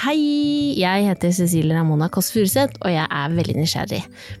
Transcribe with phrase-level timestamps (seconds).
[0.00, 3.98] Hei, jeg heter Cecilie Ramona Kåss Furuseth, og jeg er veldig nysgjerrig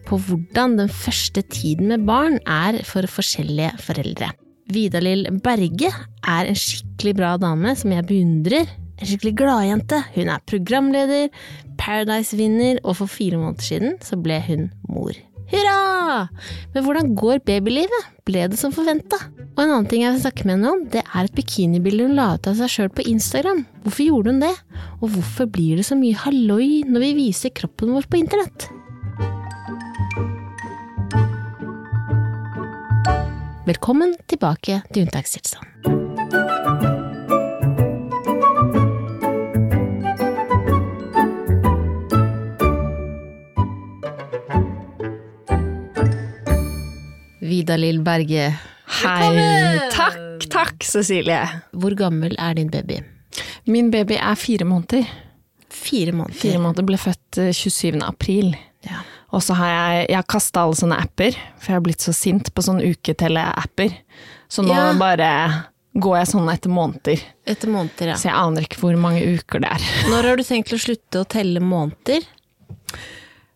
[0.08, 4.30] på hvordan den første tiden med barn er for forskjellige foreldre.
[4.72, 8.72] Vidalil Berge er en skikkelig bra dame som jeg beundrer.
[8.96, 10.00] En skikkelig gladjente.
[10.14, 11.28] Hun er programleder,
[11.76, 15.12] Paradise-vinner, og for fire måneder siden så ble hun mor.
[15.50, 16.28] Hurra!
[16.74, 18.10] Men hvordan går babylivet?
[18.28, 19.18] Ble det som forventa?
[19.56, 22.14] Og en annen ting jeg vil snakke med henne om, det er et bikinibilde hun
[22.18, 23.64] la ut av seg sjøl på Instagram.
[23.82, 24.52] Hvorfor gjorde hun det?
[25.00, 28.70] Og hvorfor blir det så mye halloi når vi viser kroppen vår på internett?
[33.66, 36.69] Velkommen tilbake til unntakstilstand.
[47.60, 48.46] Vidar-Lill Berge.
[49.02, 49.78] Hei.
[49.92, 51.42] Takk, takk, Cecilie.
[51.76, 53.00] Hvor gammel er din baby?
[53.70, 55.04] Min baby er fire måneder.
[55.70, 56.40] Fire måneder.
[56.40, 58.00] Fire måneder ble født 27.
[58.06, 58.54] april.
[58.88, 59.02] Ja.
[59.30, 62.48] Og så har jeg, jeg kasta alle sånne apper, for jeg har blitt så sint
[62.56, 63.92] på sånne uketelle-apper.
[64.50, 64.88] Så nå Ja.
[64.98, 65.28] bare
[66.00, 67.22] går jeg sånn etter måneder.
[67.46, 68.16] Etter måneder, ja.
[68.18, 69.86] Så jeg aner ikke hvor mange uker det er.
[70.10, 72.24] Når har du tenkt å slutte å telle måneder?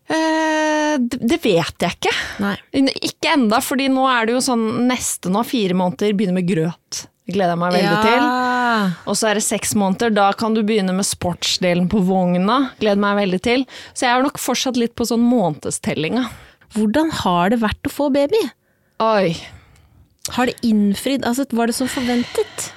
[0.05, 2.13] Eh, det, vet jeg ikke.
[2.43, 2.53] Nei.
[3.01, 7.05] Ikke enda, fordi nå er det jo sånn neste nå, fire måneder, begynner med grøt.
[7.25, 8.25] Det gleder jeg meg veldig til.
[9.09, 12.59] Og så er det seks måneder, da kan du begynne med sportsdelen på vogna.
[12.81, 13.65] Gleder meg veldig til.
[13.93, 16.27] Så jeg er nok fortsatt litt på sånn månedstellinga.
[16.75, 18.41] Hvordan har det vært å få baby?
[19.01, 19.33] Oi.
[20.35, 21.25] Har det innfridd?
[21.25, 22.69] Altså, var det som forventet?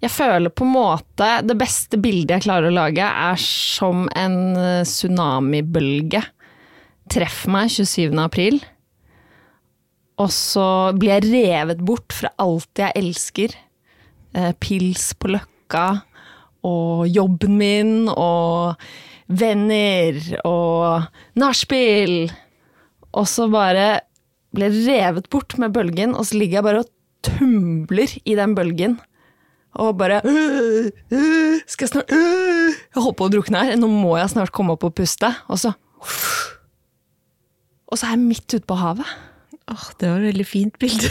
[0.00, 4.38] Jeg føler på en måte Det beste bildet jeg klarer å lage, er som en
[4.56, 6.22] eh, tsunamibølge.
[7.10, 8.12] Treffer meg 27.
[8.22, 8.60] april,
[10.20, 13.56] og så blir jeg revet bort fra alt jeg elsker.
[14.36, 15.86] Eh, pils på Løkka,
[16.62, 18.78] og jobben min, og
[19.26, 21.08] venner, og
[21.40, 22.30] nachspiel.
[23.10, 23.88] Og så bare
[24.54, 26.92] blir jeg revet bort med bølgen, og så ligger jeg bare og
[27.26, 29.00] tumler i den bølgen.
[29.80, 33.76] Og bare «Øh, øh, Skal jeg snart øh, Jeg holder på å drukne her.
[33.78, 35.30] Nå må jeg snart komme opp og puste.
[35.46, 35.70] Og så
[37.90, 39.16] Og så er jeg midt ute på havet.
[39.70, 41.10] Åh, det var et veldig fint bilde.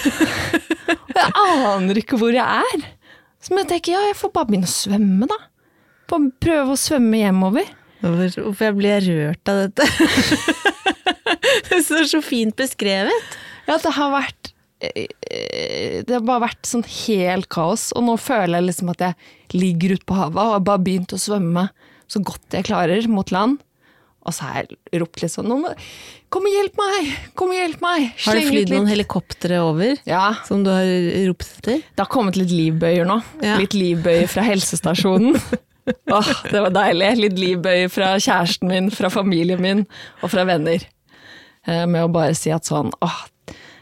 [0.96, 2.88] Og jeg aner ikke hvor jeg er.
[3.40, 5.38] Så jeg tenker ja, jeg får bare begynne å svømme, da.
[6.12, 7.68] Bare prøve å svømme hjemover.
[8.00, 9.86] Hvorfor jeg blir rørt av dette?
[11.70, 13.38] det er så fint beskrevet.
[13.68, 14.52] Ja, det har vært
[14.82, 19.60] eh, Det har bare vært sånn helt kaos, og nå føler jeg liksom at jeg
[19.60, 21.68] ligger ute på havet og har bare begynt å svømme
[22.10, 23.60] så godt jeg klarer mot land.
[24.28, 25.72] Og så har jeg ropt litt sånn må-
[26.30, 27.08] Kom og hjelp meg!
[27.40, 28.10] Kom og hjelp meg!
[28.26, 30.86] Har det Sleng flydd noen helikoptre over Ja, som du har
[31.30, 31.80] ropt etter?
[31.96, 33.16] det har kommet litt livbøyer nå.
[33.42, 33.56] Ja.
[33.58, 35.40] Litt livbøyer fra helsestasjonen.
[36.14, 37.08] Åh, det var deilig.
[37.18, 39.86] Litt livbøyer fra kjæresten min, fra familien min
[40.22, 40.84] og fra venner.
[41.66, 43.18] Eh, Med å bare si at sånn åh,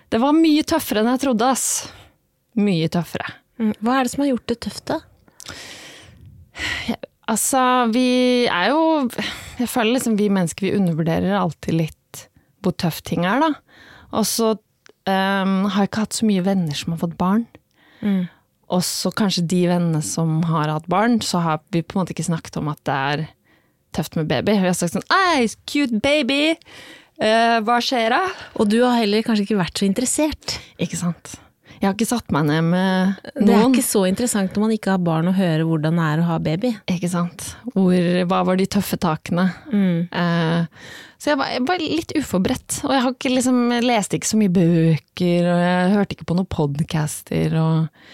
[0.10, 1.68] det var mye tøffere enn jeg trodde, ass.
[2.56, 3.28] Mye tøffere.
[3.60, 5.02] Mm, Hva er det som har gjort det tøft, da?
[7.28, 7.62] Altså,
[7.92, 9.10] vi er jo
[9.60, 11.94] Jeg føler liksom vi mennesker vi undervurderer alltid litt
[12.66, 13.52] hvor tøft ting er, da.
[14.18, 17.46] Og så um, har jeg ikke hatt så mye venner som har fått barn.
[18.74, 22.16] Og så kanskje de vennene som har hatt barn, så har vi på en måte
[22.16, 23.26] ikke snakket om at det er
[23.96, 24.58] tøft med baby.
[24.58, 26.58] Vi har sagt sånn Ei, cute baby!
[27.18, 28.24] Uh, hva skjer da?
[28.62, 30.58] Og du har heller kanskje ikke vært så interessert.
[30.82, 31.38] Ikke sant.
[31.78, 34.94] Jeg har ikke satt meg ned med Det er ikke så interessant når man ikke
[34.96, 36.72] har barn å høre hvordan det er å ha baby.
[36.90, 37.52] Ikke sant.
[37.76, 39.46] Hvor, hva var de tøffe takene?
[39.70, 40.90] Eh,
[41.22, 42.80] så jeg var, jeg var litt uforberedt.
[42.88, 46.30] Og jeg har ikke liksom, jeg leste ikke så mye bøker, og jeg hørte ikke
[46.30, 47.58] på noen podcaster.
[47.62, 48.06] Og,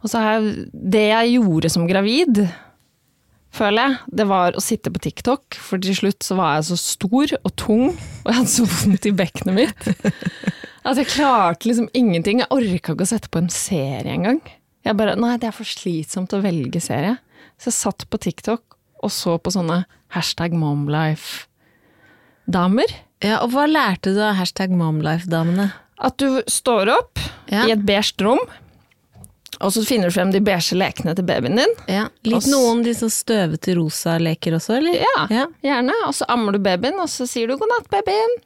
[0.00, 0.66] og så har jeg
[0.96, 2.44] Det jeg gjorde som gravid,
[3.54, 5.42] føler jeg, det var å sitte på TikTok.
[5.58, 9.04] For til slutt så var jeg så stor og tung, og jeg hadde så vondt
[9.10, 9.80] i bekkenet mitt.
[10.86, 12.38] At jeg klarte liksom ingenting.
[12.40, 14.40] Jeg orka ikke å sette på en serie engang.
[14.86, 17.16] Jeg bare, nei, det er for slitsomt å velge serie.
[17.60, 18.62] Så jeg satt på TikTok
[19.04, 19.82] og så på sånne
[20.16, 22.88] hashtag momlife-damer.
[23.24, 25.66] Ja, og hva lærte du av hashtag momlife-damene?
[26.00, 27.18] At du står opp
[27.52, 27.66] Ja.
[27.66, 28.40] i et beige rom,
[29.60, 31.74] og så finner du frem de beige lekene til babyen din.
[31.88, 34.94] Ja, Litt også, noen sånn støvete rosa leker også, eller?
[35.02, 35.46] Ja, Ja.
[35.62, 35.92] gjerne.
[36.06, 38.38] Og så ammer du babyen, og så sier du 'god natt, babyen'.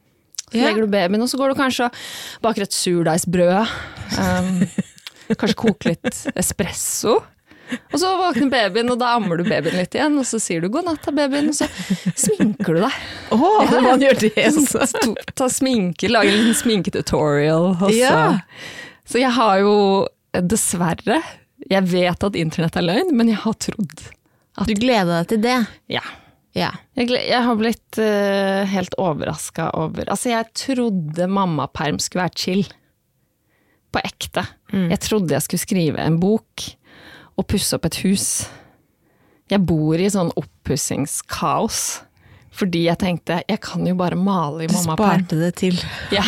[0.52, 0.66] Så Ja.
[0.68, 1.92] legger du babyen, og så går du kanskje og
[2.42, 3.68] baker et surdeigsbrød.
[4.18, 4.68] Um,
[5.38, 7.22] kanskje koker litt espresso.
[7.92, 10.68] Og så våkner babyen, og da ammer du babyen litt igjen, og så sier du
[10.68, 11.66] 'god natt, til babyen', og så
[12.14, 12.92] sminker du deg.
[13.32, 14.34] Åh, man gjør det
[14.68, 15.14] Så også.
[15.34, 17.70] Ta sminke, lage en liten sminketutorial.
[17.80, 17.94] Og så.
[17.96, 18.38] Ja.
[19.08, 20.06] så jeg har jo
[20.42, 21.20] dessverre
[21.70, 24.06] Jeg vet at internett er løgn, men jeg har trodd
[24.54, 25.56] at Du gleda deg til det.
[25.90, 26.04] Ja.
[26.54, 26.70] Ja.
[26.94, 32.62] Jeg, jeg har blitt uh, helt overraska over Altså, jeg trodde mammaperm skulle være chill.
[33.94, 34.46] På ekte.
[34.74, 36.64] Jeg trodde jeg skulle skrive en bok
[37.38, 38.28] og pusse opp et hus.
[39.50, 41.82] Jeg bor i sånn oppussingskaos.
[42.54, 45.78] Fordi jeg tenkte jeg kan jo bare male i Du sparte det til.
[46.14, 46.22] Ja.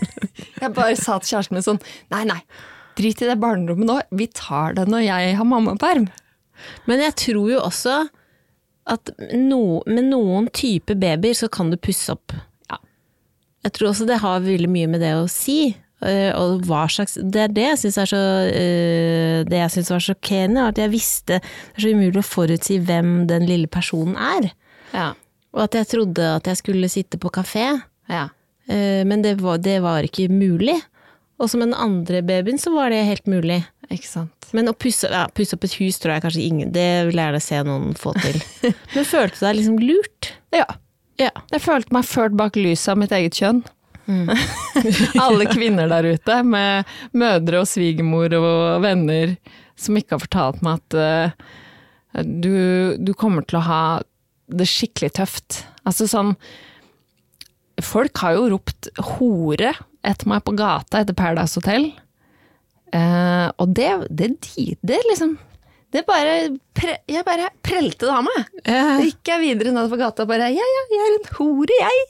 [0.62, 1.80] jeg bare sa til kjæresten min sånn
[2.12, 2.40] Nei, nei,
[2.98, 3.96] drit i det barnerommet nå.
[4.14, 6.08] Vi tar det når jeg har mammaperm.
[6.88, 8.04] Men jeg tror jo også
[8.90, 12.34] at no, med noen type babyer så kan du pusse opp.
[12.70, 12.76] Ja.
[13.64, 15.72] Jeg tror også det har veldig mye med det å si.
[16.04, 18.20] øh, Og hva slags Det er det jeg syns er så
[18.50, 22.78] øh, Det jeg syns var sjokkerende, at jeg visste Det er så umulig å forutsi
[22.84, 24.50] hvem den lille personen er.
[24.92, 25.12] Ja.
[25.54, 27.70] Og at jeg trodde at jeg skulle sitte på kafé,
[28.10, 28.26] ja.
[28.68, 30.76] øh, men det var, det var ikke mulig.
[31.42, 33.60] Også med den andre babyen så var det helt mulig.
[33.92, 34.48] Ikke sant.
[34.54, 37.26] Men å pusse, ja, pusse opp et hus tror jeg kanskje ingen Det vil jeg
[37.26, 38.38] gjerne se noen få til.
[38.94, 40.30] Men følte du deg liksom lurt?
[40.54, 40.66] Ja.
[41.20, 41.32] Ja.
[41.50, 43.64] Jeg følte meg ført bak lyset av mitt eget kjønn.
[45.24, 49.36] Alle kvinner der ute, med mødre og svigermor og venner,
[49.80, 53.84] som ikke har fortalt meg at uh, du, du kommer til å ha
[54.52, 55.64] det skikkelig tøft.
[55.88, 56.34] Altså sånn
[57.82, 58.86] Folk har jo ropt
[59.16, 59.72] hore
[60.04, 61.84] etter meg på gata etter Paradise Hotel.
[62.94, 65.32] Uh, og det, det, det, det liksom
[65.90, 68.40] Det bare pre, Jeg bare prelte det av meg.
[68.62, 69.00] Ja.
[69.00, 72.00] Så gikk jeg videre nedover gata og bare Ja, ja, jeg er en hore, jeg.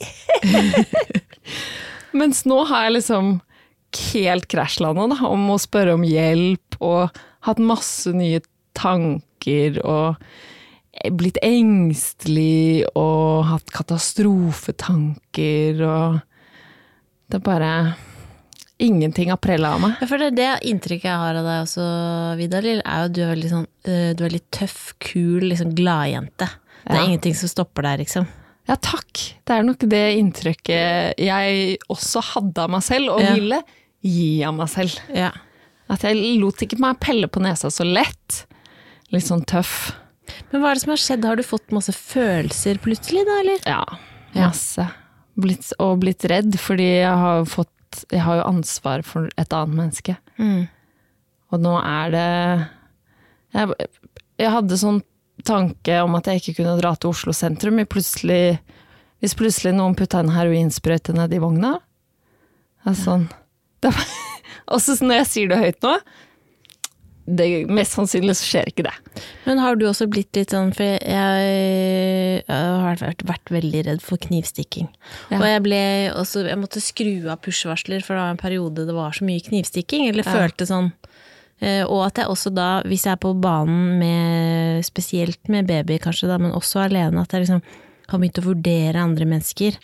[2.20, 3.24] Mens nå har jeg liksom
[4.12, 7.02] helt krasjlanda da, om å spørre om hjelp og
[7.46, 8.40] hatt masse nye
[8.74, 10.16] tanker og
[11.14, 16.18] blitt engstelig og hatt katastrofetanker og
[17.30, 17.70] Det er bare
[18.84, 20.00] Ingenting har prella av meg.
[20.10, 21.84] For det, det inntrykket jeg har av deg også,
[22.40, 26.48] Vidar-Lill, er jo at du er øh, Du er litt tøff, kul, liksom gladjente.
[26.82, 27.04] Det er Ja.
[27.06, 28.26] ingenting som stopper deg, liksom.
[28.68, 29.12] Ja, takk.
[29.46, 33.34] Det er nok det inntrykket jeg også hadde av meg selv, og Ja.
[33.34, 33.62] ville
[34.02, 34.98] gi av meg selv.
[35.14, 35.30] Ja.
[35.88, 38.44] At jeg lot ikke meg pelle på nesa så lett.
[39.12, 39.92] Litt sånn tøff.
[40.50, 41.24] Men hva er det som har skjedd?
[41.24, 43.58] Har du fått masse følelser plutselig, da, eller?
[43.66, 43.84] Ja,
[44.34, 44.50] Ja.
[45.34, 47.70] Blitt, og blitt redd, fordi jeg har fått
[48.10, 50.16] Jeg har jo ansvar for et annet menneske.
[50.38, 50.66] Mm.
[51.54, 52.30] Og nå er det
[53.54, 53.90] Jeg,
[54.42, 55.02] jeg hadde sånn
[55.44, 57.80] tanke om at jeg ikke kunne dra til Oslo sentrum.
[57.90, 58.58] Plutselig,
[59.22, 61.76] hvis plutselig noen putta en heroinsprøyte nedi vogna.
[62.84, 63.26] Det er sånn
[63.84, 63.92] det,
[64.72, 65.96] Og så når jeg sier det høyt nå
[67.26, 68.92] det, Mest sannsynlig så skjer ikke det.
[69.46, 74.02] Men har du også blitt litt sånn, for jeg, jeg har vært, vært veldig redd
[74.04, 74.90] for knivstikking.
[75.32, 75.38] Ja.
[75.40, 75.80] Og jeg ble
[76.12, 79.40] også, jeg måtte skru av push-varsler, for det var en periode det var så mye
[79.46, 80.34] knivstikking, eller Ja.
[80.36, 80.92] følte sånn.
[81.60, 85.98] Eh, Og at jeg også da, hvis jeg er på banen med, spesielt med baby
[85.98, 87.62] kanskje da, men også alene, at jeg liksom
[88.08, 89.78] har begynt å vurdere andre mennesker.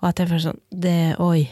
[0.00, 1.48] Og at jeg føler sånn, det, oi,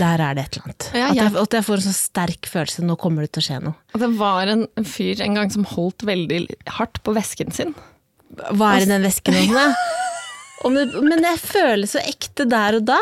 [0.00, 0.86] der er det et eller annet.
[0.96, 3.46] Ja, at, jeg, at jeg får en sånn sterk følelse, nå kommer det til å
[3.46, 3.76] skje noe.
[3.94, 6.40] Og det var en fyr en gang som holdt veldig
[6.78, 7.74] hardt på vesken sin.
[8.50, 9.68] Hva er i den vesken hos da?
[11.04, 12.98] Men jeg føler så ekte der og da.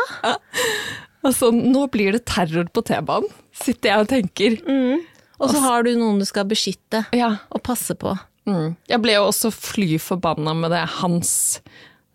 [1.23, 4.57] Altså, nå blir det terror på T-banen, sitter jeg og tenker.
[5.39, 7.31] Og så har du noen du skal beskytte Ja.
[7.49, 8.13] og passe på.
[8.43, 8.75] Mm.
[8.91, 11.31] Jeg ble jo også fly forbanna med det hans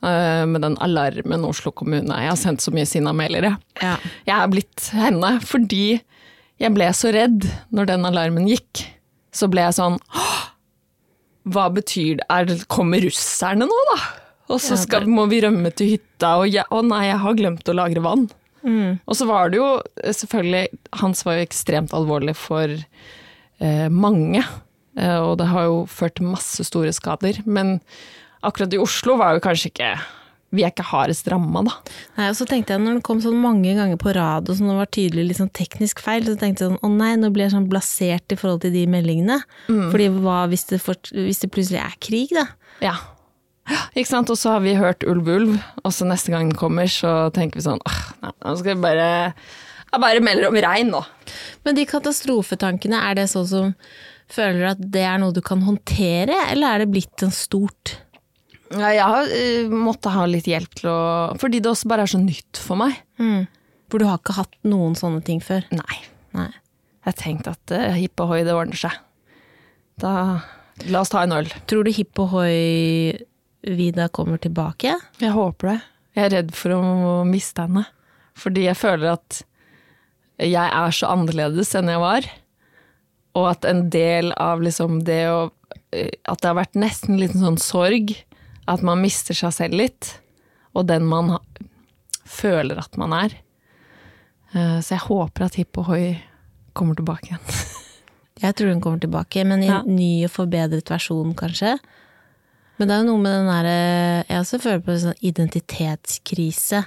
[0.00, 2.14] med den alarmen Oslo kommune.
[2.23, 3.57] Jeg har sendt så mye sinna mailer, jeg.
[3.83, 3.97] Ja.
[4.28, 5.99] Jeg er blitt henne fordi
[6.59, 8.85] jeg ble så redd når den alarmen gikk.
[9.35, 10.38] Så ble jeg sånn «Åh,
[11.50, 12.26] Hva betyr det?
[12.31, 13.99] Er kommer russerne nå, da?
[14.49, 17.69] Og så skal, må vi rømme til hytta, og jeg, å nei, jeg har glemt
[17.69, 18.28] å lagre vann.
[19.07, 19.67] Og så var det jo
[20.02, 24.43] eh, selvfølgelig Hans var jo ekstremt alvorlig for eh, mange,
[24.99, 27.43] eh, og det har jo ført til masse store skader.
[27.47, 27.78] Men
[28.47, 29.90] akkurat i Oslo var jo kanskje ikke
[30.54, 31.75] Vi er ikke hardest ramma, da.
[32.16, 34.71] Nei, og så tenkte jeg når den kom sånn mange ganger på rad, og sånn,
[34.73, 37.45] det var tydelig litt sånn teknisk feil, så tenkte jeg sånn å nei, nå blir
[37.45, 39.42] jeg sånn blasert i forhold til de meldingene.
[39.68, 42.47] Fordi hva hvis det, for, hvis det plutselig er krig, da?
[42.80, 42.95] Ja.
[43.92, 44.33] Ikke sant?
[44.33, 47.61] Og så har vi hørt Ulv Ulv, og så neste gang den kommer, så tenker
[47.61, 49.09] vi sånn åh, nei, nå skal vi bare
[49.92, 51.04] Jeg bare melder om regn nå.
[51.68, 53.76] Men de katastrofetankene, er det sånn som
[54.33, 57.99] føler at det er noe du kan håndtere, eller er det blitt en stort?
[58.75, 61.00] Ja, jeg har uh, måttet ha litt hjelp til å
[61.40, 62.98] Fordi det også bare er så nytt for meg.
[63.88, 65.64] For du har ikke hatt noen sånne ting før?
[65.72, 65.98] Nei.
[66.37, 66.50] Nei.
[67.08, 68.98] Jeg tenkte at uh, hipp ohoi, det ordner seg.
[69.98, 70.12] Da
[70.87, 71.48] La oss ta en øl.
[71.66, 74.94] Tror du Hipp ohoi-Vida kommer tilbake?
[75.18, 75.78] Jeg håper det.
[76.14, 76.82] Jeg er redd for å
[77.26, 77.84] miste henne.
[78.38, 79.40] Fordi jeg føler at
[80.38, 82.28] jeg er så annerledes enn jeg var.
[83.38, 85.40] Og at en del av liksom det å
[85.94, 88.14] eh, At det har vært nesten en liten sånn sorg.
[88.68, 90.12] At man mister seg selv litt,
[90.76, 91.38] og den man
[92.28, 93.37] føler at man er.
[94.52, 96.18] Eh, så jeg håper at Hipp Ohoi
[96.76, 97.44] kommer tilbake igjen.
[98.38, 99.80] Jeg tror hun kommer tilbake, men i Ja.
[99.82, 101.72] en ny og forbedret versjon, kanskje.
[102.78, 103.72] Men det er jo noe med den derre
[104.28, 106.84] Jeg også føler på en sånn identitetskrise.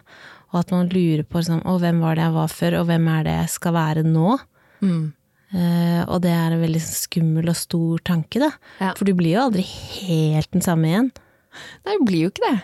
[0.53, 3.09] Og at man lurer på sånn, å, hvem var det jeg var før, og hvem
[3.11, 4.37] er det jeg skal være nå?
[4.79, 5.03] Mm.
[5.51, 8.49] Uh, og det er en veldig sånn skummel og stor tanke, da.
[8.79, 8.93] Ja.
[8.95, 11.11] For du blir jo aldri helt den samme igjen.
[11.85, 12.57] Nei, det blir jo ikke det.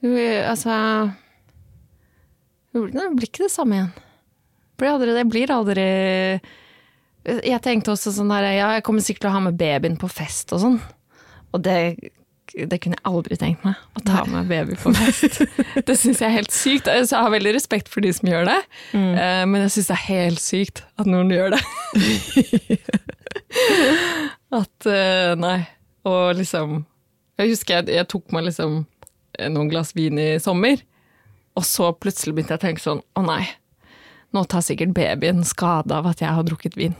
[0.00, 0.16] Hun,
[0.48, 0.76] altså
[2.72, 3.90] Det blir- ikke det samme igjen.
[4.80, 5.26] Blir aldri det.
[5.28, 5.88] blir aldri
[7.44, 10.08] Jeg tenkte også sånn der Ja, jeg kommer sikkert til å ha med babyen på
[10.08, 10.80] fest og sånn.
[11.52, 11.76] Og det,
[12.54, 13.74] det kunne jeg aldri tenkt meg.
[13.98, 15.42] Å ta med baby på fest.
[15.86, 16.88] det syns jeg er helt sykt.
[16.88, 18.60] Jeg har veldig respekt for de som gjør det,
[18.94, 19.50] mm.
[19.50, 21.60] men jeg syns det er helt sykt at noen gjør det.
[24.60, 25.58] at eh, Nei.
[26.08, 26.78] Og liksom
[27.40, 28.82] Jeg husker jeg, jeg tok meg liksom
[29.38, 30.82] eh, noen glass vin i sommer,
[31.56, 33.42] og så plutselig begynte jeg å tenke sånn Å nei,
[34.36, 36.94] nå tar sikkert babyen skade av at jeg har drukket vin.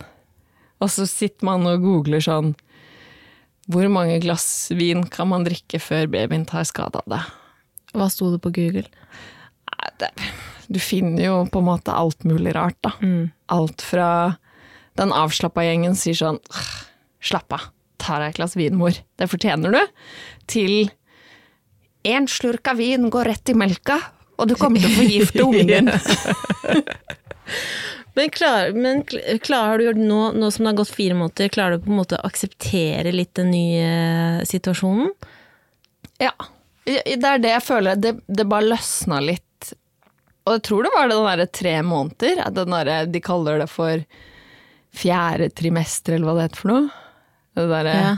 [0.81, 2.55] Og så sitter man og googler sånn
[3.71, 7.21] Hvor mange glass vin kan man drikke før babyen tar skade av det?
[7.93, 8.89] Hva sto det på Google?
[10.01, 10.09] Det,
[10.73, 12.95] du finner jo på en måte alt mulig rart, da.
[13.53, 14.09] Alt fra
[14.99, 16.41] den avslappa gjengen sier sånn
[17.21, 17.67] Slapp av,
[18.01, 18.97] ta deg et glass vin, mor.
[19.21, 20.01] Det fortjener du.
[20.51, 20.91] Til
[22.09, 23.99] én slurk av vin går rett i melka,
[24.41, 25.93] og du kommer til å forgifte ungen din.
[28.15, 31.49] Men, klar, men klar, klarer du gjort nå, nå som det har gått fire måneder,
[31.55, 35.13] klarer du på en måte å akseptere litt den nye situasjonen?
[36.21, 36.33] Ja.
[36.85, 38.01] Det er det jeg føler.
[38.03, 39.71] Det, det bare løsna litt.
[40.43, 42.43] Og jeg tror det var den derre tre måneder.
[42.57, 44.03] Den der, de kaller det for
[44.97, 46.89] fjerde trimester, eller hva det heter for noe.
[47.57, 48.13] Det derre Ja.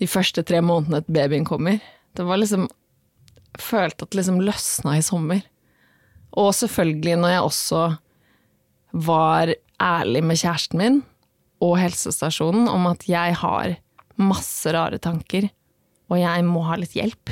[0.00, 1.80] De første tre månedene at babyen kommer.
[2.16, 2.66] Det var liksom
[3.62, 5.42] følte at det liksom løsna i sommer.
[6.34, 7.82] Og selvfølgelig når jeg også
[9.06, 11.02] var ærlig med kjæresten min
[11.62, 13.76] og helsestasjonen om at jeg har
[14.20, 15.48] masse rare tanker,
[16.10, 17.30] og jeg må ha litt hjelp.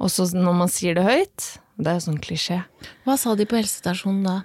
[0.00, 1.46] Og så når man sier det høyt,
[1.76, 2.62] det er jo sånn klisjé.
[3.04, 4.36] Hva sa de på helsestasjonen da?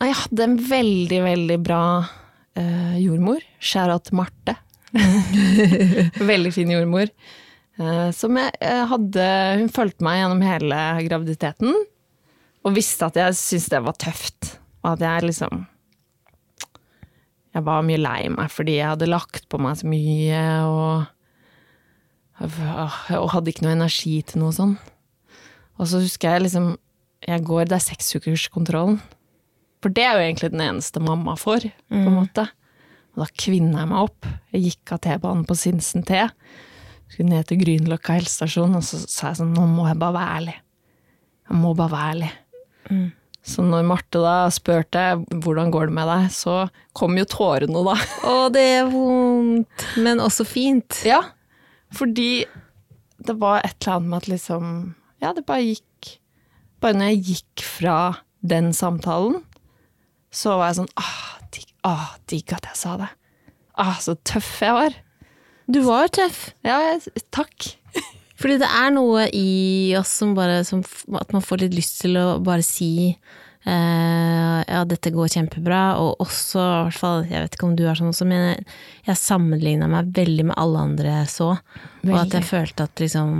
[0.00, 1.82] Nei, Jeg hadde en veldig, veldig bra
[2.58, 3.44] eh, jordmor.
[3.60, 4.56] Skjæra til Marte.
[6.30, 7.10] veldig fin jordmor.
[7.74, 9.24] Eh, som jeg eh, hadde
[9.58, 11.74] Hun fulgte meg gjennom hele graviditeten.
[12.64, 14.54] Og visste at jeg syntes det var tøft.
[14.84, 15.64] Og at jeg liksom
[17.54, 21.10] Jeg var mye lei meg fordi jeg hadde lagt på meg så mye og
[23.14, 24.78] Og hadde ikke noe energi til noe sånn.
[25.78, 26.74] Og så husker jeg liksom
[27.26, 29.00] Jeg går, det er seksukerskontrollen.
[29.82, 32.46] For det er jo egentlig den eneste mamma får, på en måte.
[33.14, 34.28] Og da kvinna jeg meg opp.
[34.54, 36.22] Jeg gikk av T-banen på Sinsen T.
[37.12, 40.38] Skulle ned til Grünerløkka helsestasjon, og så sa jeg sånn Nå må jeg bare være
[40.40, 40.56] ærlig.
[41.50, 42.32] Jeg må bare være ærlig.
[43.44, 46.56] Så når Marte da spurte hvordan går det med deg, så
[46.96, 47.94] kom jo tårene, da.
[48.24, 51.02] Å, det er vondt, men også fint.
[51.06, 51.20] Ja,
[51.94, 52.46] fordi
[53.24, 54.70] det var et eller annet med at liksom
[55.22, 56.16] Ja, det bare gikk
[56.82, 57.98] Bare når jeg gikk fra
[58.44, 59.38] den samtalen,
[60.34, 61.38] så var jeg sånn Ah,
[61.86, 63.10] ah, digg at jeg sa det.
[63.80, 64.98] Åh, så tøff jeg var.
[65.70, 66.50] Du var tøff.
[66.66, 67.70] Ja, jeg, takk.
[68.40, 70.82] Fordi det er noe i oss som bare som,
[71.16, 73.14] At man får litt lyst til å bare si
[73.64, 77.86] Uh, ja, dette går kjempebra, og også, i hvert fall, jeg vet ikke om du
[77.88, 78.66] er sånn også, men jeg,
[79.06, 81.46] jeg sammenligna meg veldig med alle andre jeg så,
[82.04, 83.38] og at jeg følte at liksom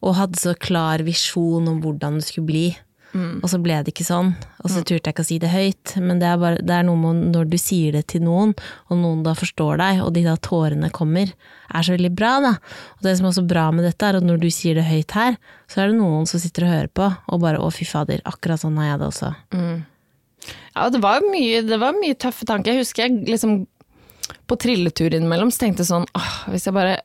[0.00, 2.64] Og hadde så klar visjon om hvordan det skulle bli.
[3.10, 4.28] Og så ble det ikke sånn,
[4.62, 5.94] og så turte jeg ikke å si det høyt.
[5.98, 8.52] Men det er, bare, det er noe med når du sier det til noen,
[8.86, 11.32] og noen da forstår deg, og de da tårene kommer,
[11.70, 12.52] er så veldig bra, da.
[12.98, 15.16] Og det som er så bra med dette, er at når du sier det høyt
[15.18, 15.40] her,
[15.70, 18.62] så er det noen som sitter og hører på, og bare å fy fader, akkurat
[18.62, 19.32] sånn har jeg det også.
[20.76, 22.78] Ja, det var mye, det var mye tøffe tanker.
[22.78, 23.60] Jeg husker jeg liksom
[24.46, 27.00] på trilletur innimellom så tenkte jeg sånn åh, hvis jeg bare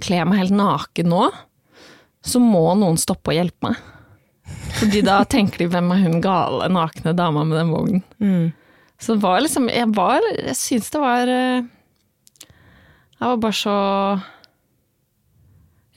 [0.00, 1.26] kler meg helt naken nå,
[2.24, 3.80] så må noen stoppe og hjelpe meg.
[4.80, 8.02] Fordi da tenker de hvem er hun gale, nakne dama med den vognen.
[9.00, 11.64] Så det var liksom Jeg var Jeg syns det var eh,
[12.44, 13.76] Jeg var bare så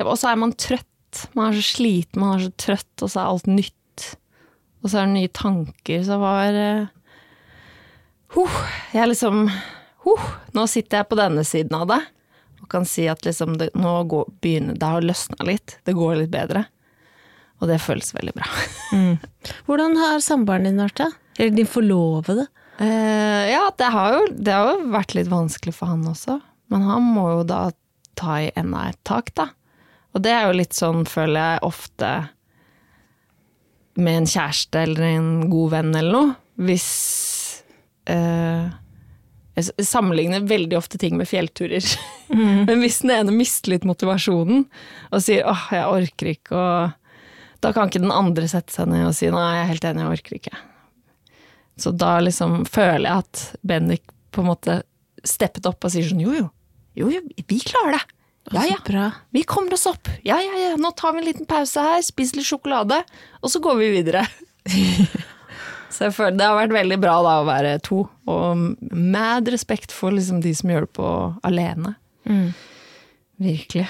[0.03, 1.27] Og så er man trøtt.
[1.35, 4.07] Man er så sliten, man er så trøtt, og så er alt nytt.
[4.81, 6.57] Og så er det nye tanker, så var
[8.33, 8.57] huh,
[8.95, 9.45] Jeg liksom
[10.07, 10.25] huh,
[10.57, 12.01] Nå sitter jeg på denne siden av det
[12.63, 15.77] og kan si at liksom det, nå går, begynner det har løsna litt.
[15.83, 16.63] Det går litt bedre.
[17.63, 18.49] Og det føles veldig bra.
[19.67, 21.09] Hvordan har samboeren din vært da?
[21.39, 22.49] Eller din forlovede?
[22.81, 26.41] Uh, ja, det har, jo, det har jo vært litt vanskelig for han også.
[26.73, 27.67] Men han må jo da
[28.19, 29.47] ta i enda et tak, da.
[30.13, 32.11] Og det er jo litt sånn, føler jeg, ofte
[33.93, 36.33] med en kjæreste eller en god venn eller noe.
[36.63, 36.87] Hvis
[38.09, 38.73] uh,
[39.53, 41.85] Jeg sammenligner veldig ofte ting med fjellturer.
[42.67, 44.65] Men hvis den ene mister litt motivasjonen
[45.11, 47.02] og sier 'åh, jeg orker ikke', og
[47.63, 50.03] da kan ikke den andre sette seg ned og si 'nei, jeg er helt enig,
[50.03, 50.63] jeg orker ikke'.
[51.79, 54.03] Så da liksom føler jeg at Bendik
[54.33, 54.81] på en måte
[55.23, 56.49] steppet opp og sier sånn 'jo jo,
[56.99, 58.19] jo jo, vi klarer det'.
[58.51, 59.11] Ja ja, bra.
[59.31, 60.09] vi kommer oss opp.
[60.21, 62.99] Ja, ja, ja, nå tar vi en liten pause her, spiser litt sjokolade,
[63.39, 64.25] og så går vi videre.
[65.93, 68.57] så jeg føler det har vært veldig bra da å være to, og
[68.91, 71.13] med respekt for liksom de som gjør det på
[71.47, 71.95] alene.
[72.27, 72.51] Mm.
[73.47, 73.87] Virkelig.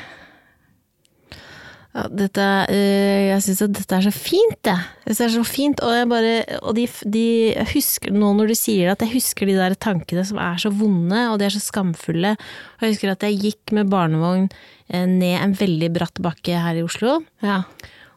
[1.94, 4.80] Ja, dette, eh, jeg syns at dette er så fint, jeg.
[5.06, 6.32] Det er så fint, og jeg bare
[6.64, 7.26] Og de, de
[7.70, 10.72] husker nå når du sier det, at jeg husker de der tankene som er så
[10.74, 12.34] vonde, og de er så skamfulle.
[12.34, 14.50] Og jeg husker at jeg gikk med barnevogn
[14.90, 17.62] eh, ned en veldig bratt bakke her i Oslo, Ja.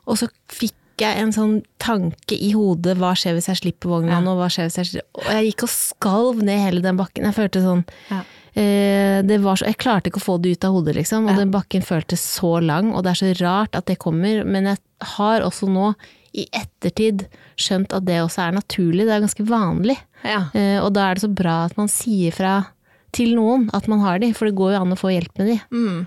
[0.06, 4.14] og så fikk jeg en sånn tanke i hodet hva skjer hvis jeg slipper vogna
[4.16, 4.20] Ja.
[4.24, 7.28] nå, hva skjer hvis jeg slipper Og jeg gikk og skalv ned hele den bakken.
[7.28, 8.22] Jeg følte sånn Ja.
[8.56, 11.26] Eh, det var så, jeg klarte ikke å få det ut av hodet, liksom.
[11.28, 11.36] Og Ja.
[11.42, 14.44] den bakken føltes så lang, og det er så rart at det kommer.
[14.46, 14.78] Men jeg
[15.16, 15.94] har også nå,
[16.36, 19.04] i ettertid, skjønt at det også er naturlig.
[19.06, 19.98] Det er ganske vanlig.
[20.24, 20.48] ja.
[20.54, 22.66] Eh, og da er det så bra at man sier fra
[23.12, 25.46] til noen at man har de, for det går jo an å få hjelp med
[25.46, 25.60] de.
[25.72, 26.06] Mm.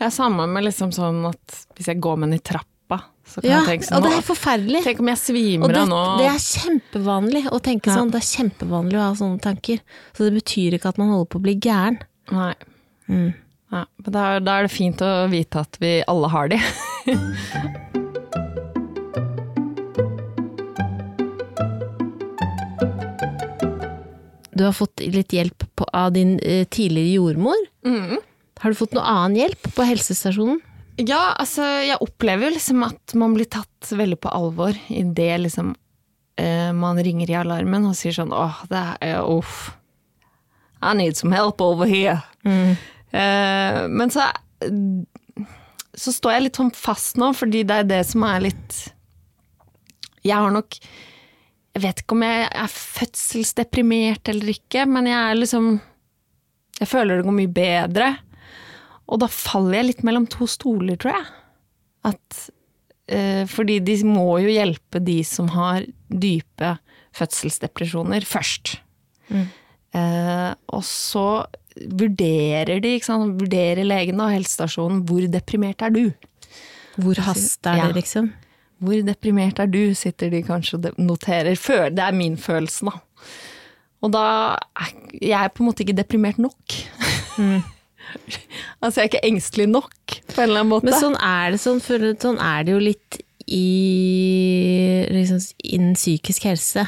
[0.00, 2.66] Jeg er sammen med liksom sånn at hvis jeg går med den i trappa,
[3.30, 4.82] så kan Ja, jeg tenke sånn og det er forferdelig.
[4.84, 6.00] Tenk om jeg svimer av nå.
[6.20, 7.96] det er kjempevanlig å tenke Ja.
[8.00, 8.10] sånn.
[8.10, 9.78] Det er kjempevanlig å ha sånne tanker.
[10.16, 12.00] Så det betyr ikke at man holder på å bli gæren.
[12.32, 12.54] Nei.
[13.08, 13.34] Mm.
[13.70, 16.58] Ja, men da, da er det fint å vite at vi alle har de.
[24.52, 27.60] Du har fått litt hjelp på, av din eh, tidligere jordmor.
[27.86, 28.18] Mm.
[28.60, 30.58] Har du fått noe annen hjelp på helsestasjonen?
[31.00, 35.72] Ja, altså, jeg opplever liksom at man blir tatt veldig på alvor idet liksom
[36.40, 39.70] eh, man ringer i alarmen og sier sånn åh, det er uff.
[40.80, 42.18] I need some help over here.
[43.12, 44.28] Eh, men så
[46.00, 48.76] så står jeg litt sånn fast nå, fordi det er det som er litt
[50.22, 55.40] Jeg har nok Jeg vet ikke om jeg er fødselsdeprimert eller ikke, men jeg er
[55.40, 55.70] liksom
[56.80, 58.10] Jeg føler det går mye bedre.
[59.10, 61.26] Og da faller jeg litt mellom to stoler, tror jeg.
[62.12, 62.42] At,
[63.10, 66.76] eh, fordi de må jo hjelpe de som har dype
[67.18, 68.76] fødselsdepresjoner, først.
[69.30, 71.44] Eh, og så
[71.90, 76.04] vurderer de, vurderer legen og helsestasjonen hvor deprimert er du?
[77.00, 77.86] Hvor hast er Ja.
[77.88, 78.32] det, liksom?
[78.80, 81.56] Hvor deprimert er du, sitter de kanskje og noterer.
[81.58, 82.92] Før, det er min følelse, da.
[84.02, 86.78] Og da er jeg på en måte ikke deprimert nok.
[88.82, 90.88] altså, jeg er ikke engstelig nok, på en eller annen måte.
[90.90, 93.20] Men sånn er det, sånn, for, sånn er det jo litt
[93.50, 93.66] i
[95.10, 96.86] liksom, innen psykisk helse.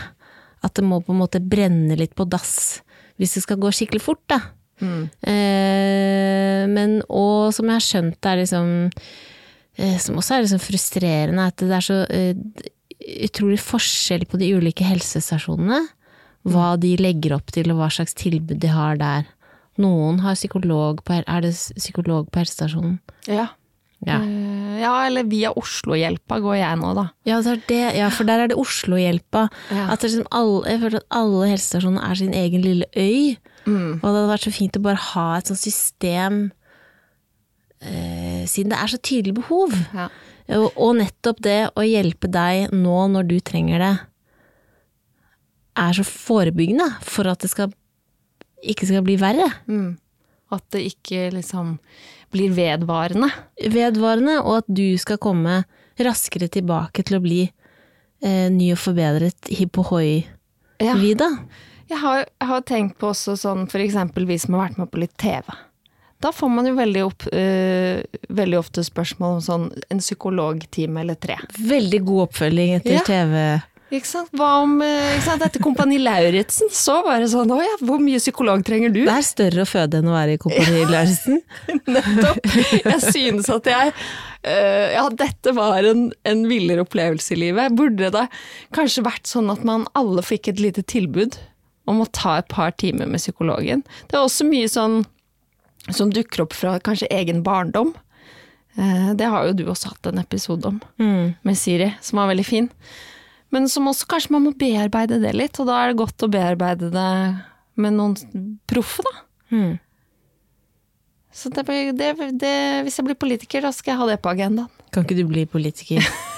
[0.63, 2.83] At det må på en måte brenne litt på dass
[3.21, 4.41] hvis det skal gå skikkelig fort, da.
[4.83, 8.71] Eh, men og som jeg har skjønt det er liksom
[9.79, 12.33] eh, Som også er liksom frustrerende, at det er så eh,
[13.29, 15.85] utrolig forskjell på de ulike helsestasjonene.
[16.51, 19.29] Hva de legger opp til, og hva slags tilbud de har der.
[19.81, 23.01] Noen har psykolog på, er det psykolog på helsestasjonen.
[23.31, 23.49] ja.
[24.03, 24.17] Ja.
[24.19, 27.05] Eh, ja, eller via Oslohjelpa går jeg nå, da.
[27.29, 29.45] Ja, det det, ja, for der er det Oslohjelpa.
[29.71, 29.85] Ja.
[29.95, 33.37] At liksom alle, jeg føler at alle helsestasjonene er sin egen lille øy.
[33.63, 34.01] Mm.
[34.01, 36.41] Og det hadde vært så fint å bare ha et sånt system,
[37.79, 39.77] eh, siden det er så tydelig behov.
[39.95, 40.09] Ja.
[40.59, 43.93] Og, og nettopp det å hjelpe deg nå når du trenger det,
[45.79, 47.71] er så forebyggende for at det skal,
[48.63, 49.49] ikke skal bli verre.
[49.67, 49.97] Mm.
[50.53, 51.77] At det ikke liksom
[52.33, 53.29] blir vedvarende.
[53.73, 55.63] Vedvarende, og at du skal komme
[56.01, 59.91] raskere tilbake til å bli eh, ny og forbedret hipp og
[60.83, 60.97] Ja.
[61.93, 65.03] Jeg har, jeg har tenkt på også sånn eksempel vi som har vært med på
[65.03, 65.45] litt TV.
[66.23, 71.19] Da får man jo veldig, opp, øh, veldig ofte spørsmål om sånn en psykologtime eller
[71.19, 71.37] tre.
[71.59, 73.03] Veldig god oppfølging etter Ja.
[73.07, 73.63] TV.
[73.93, 74.31] Ikke sant?
[74.33, 75.43] Hva om eh, ikke sant?
[75.45, 79.03] Etter Kompani Lauritzen så var det sånn Å ja, hvor mye psykolog trenger du?
[79.05, 81.43] Det er større å føde enn å være i Kompani Lauritzen.
[81.93, 82.41] Nettopp.
[82.87, 87.77] Jeg synes at jeg uh, Ja, dette var en, en villere opplevelse i livet.
[87.77, 88.25] Burde det
[88.77, 91.37] kanskje vært sånn at man alle fikk et lite tilbud
[91.91, 93.85] om å ta et par timer med psykologen?
[94.09, 95.03] Det er også mye sånn
[95.93, 97.93] som dukker opp fra kanskje egen barndom.
[98.79, 101.35] Uh, det har jo du også hatt en episode om Mm.
[101.45, 102.71] med Siri, som var veldig fin.
[103.53, 106.31] Men som også kanskje man må bearbeide det litt, og da er det godt å
[106.33, 107.09] bearbeide det
[107.81, 108.17] med noen
[108.69, 109.25] proffe, da.
[109.53, 109.73] Mm.
[111.33, 111.65] Så det,
[111.97, 114.69] det, det, hvis jeg blir politiker, da skal jeg ha det på agendaen.
[114.93, 116.05] Kan ikke du bli politiker?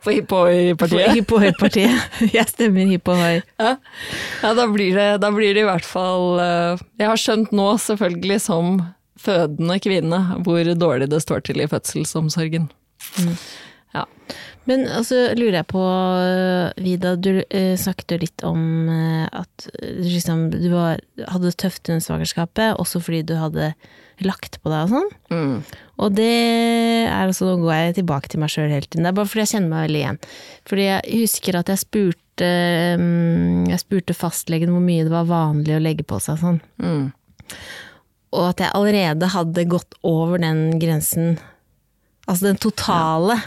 [0.00, 1.12] For hiphoi-partiet?
[1.18, 2.16] Hipp-hoi-partiet.
[2.36, 3.42] Jeg stemmer hiphoi.
[3.60, 3.74] Ja,
[4.40, 7.66] ja da, blir det, da blir det i hvert fall eh, Jeg har skjønt nå,
[7.84, 8.80] selvfølgelig som
[9.20, 12.70] fødende kvinne, hvor dårlig det står til i fødselsomsorgen.
[13.94, 14.06] Ja.
[14.68, 15.82] Men altså lurer jeg på,
[16.84, 21.88] Vida, du eh, snakket litt om eh, at du liksom, du var, hadde det tøft
[21.88, 23.72] under svangerskapet, også fordi du hadde
[24.24, 25.12] lagt på deg og sånn.
[25.32, 25.54] Mm.
[26.04, 26.30] Og det
[27.08, 29.46] er altså, nå går jeg tilbake til meg sjøl hele tiden, det er bare fordi
[29.46, 30.20] jeg kjenner meg veldig igjen.
[30.70, 32.50] Fordi jeg husker at jeg spurte,
[33.00, 36.60] mm, jeg spurte fastlegen hvor mye det var vanlig å legge på seg sånn.
[36.82, 37.06] Mm.
[38.36, 41.40] Og at jeg allerede hadde gått over den grensen,
[42.28, 43.40] altså den totale.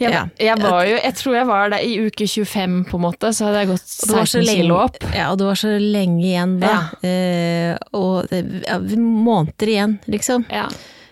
[0.00, 0.22] Jeg, Ja.
[0.40, 3.46] jeg var jo Jeg tror jeg var der i uke 25, på en måte, så
[3.48, 4.96] hadde jeg gått Og det var så 16 kilo opp.
[5.12, 6.76] Ja, og det var så lenge igjen da.
[7.04, 10.46] Eh, og ja, måneder igjen, liksom.
[10.48, 10.68] Ja.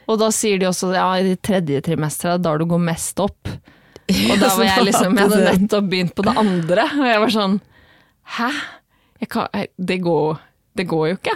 [0.09, 3.51] Og da sier de også ja, i det tredje trimesteret, da du går mest opp.
[4.33, 7.33] Og da var jeg liksom Jeg hadde nettopp begynt på det andre, og jeg var
[7.35, 7.59] sånn
[8.39, 8.47] Hæ?
[9.29, 10.39] Kan, det, går,
[10.81, 11.35] det går jo ikke.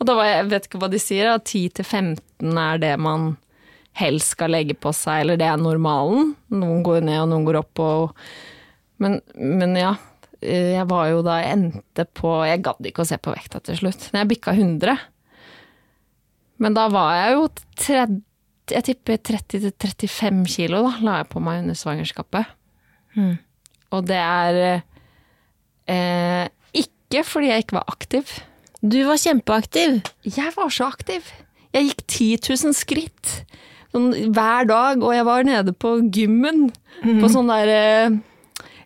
[0.00, 2.92] Og da var jeg, jeg vet ikke hva de sier, 10 til 15 er det
[3.00, 3.30] man
[3.98, 6.34] helst skal legge på seg, eller det er normalen.
[6.54, 7.82] Noen går ned, og noen går opp.
[7.84, 8.26] Og,
[9.02, 9.94] men, men ja,
[10.44, 13.78] jeg var jo da Jeg endte på Jeg gadd ikke å se på vekta til
[13.80, 14.10] slutt.
[14.12, 14.98] Når jeg bikka 100
[16.62, 17.46] Men da var jeg jo
[17.80, 18.18] 30,
[18.74, 22.52] Jeg tipper 30-35 kilo, da, la jeg på meg under svangerskapet.
[23.16, 23.34] Mm.
[23.94, 24.60] Og det er
[25.92, 26.46] eh,
[26.80, 28.30] ikke fordi jeg ikke var aktiv.
[28.80, 30.00] Du var kjempeaktiv.
[30.24, 31.28] Jeg var så aktiv.
[31.76, 33.34] Jeg gikk 10 000 skritt
[33.94, 36.68] sånn, hver dag, og jeg var nede på gymmen
[37.02, 38.16] på sånn der eh,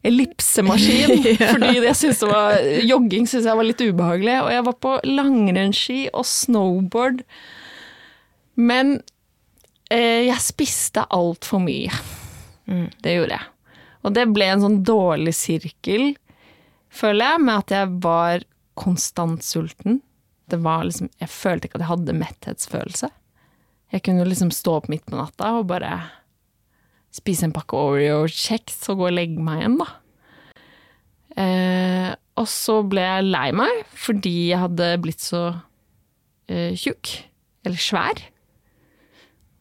[0.08, 1.24] ellipsemaskin.
[1.52, 4.38] Fordi jeg synes det var, jogging syntes jeg var litt ubehagelig.
[4.44, 7.22] Og jeg var på langrennsski og snowboard.
[8.58, 8.98] Men
[9.90, 11.92] eh, jeg spiste altfor mye.
[13.00, 13.52] Det gjorde jeg.
[14.06, 16.12] Og det ble en sånn dårlig sirkel,
[16.94, 18.44] føler jeg, med at jeg var
[18.78, 19.98] konstant sulten.
[20.48, 23.10] Det var liksom, jeg følte ikke at jeg hadde metthetsfølelse.
[23.92, 25.94] Jeg kunne liksom stå opp midt på natta og bare
[27.14, 29.88] spise en pakke Oreo-kjeks og gå og legge meg igjen, da.
[31.38, 35.42] Eh, og så ble jeg lei meg fordi jeg hadde blitt så
[36.50, 37.14] eh, tjukk.
[37.66, 38.22] Eller svær.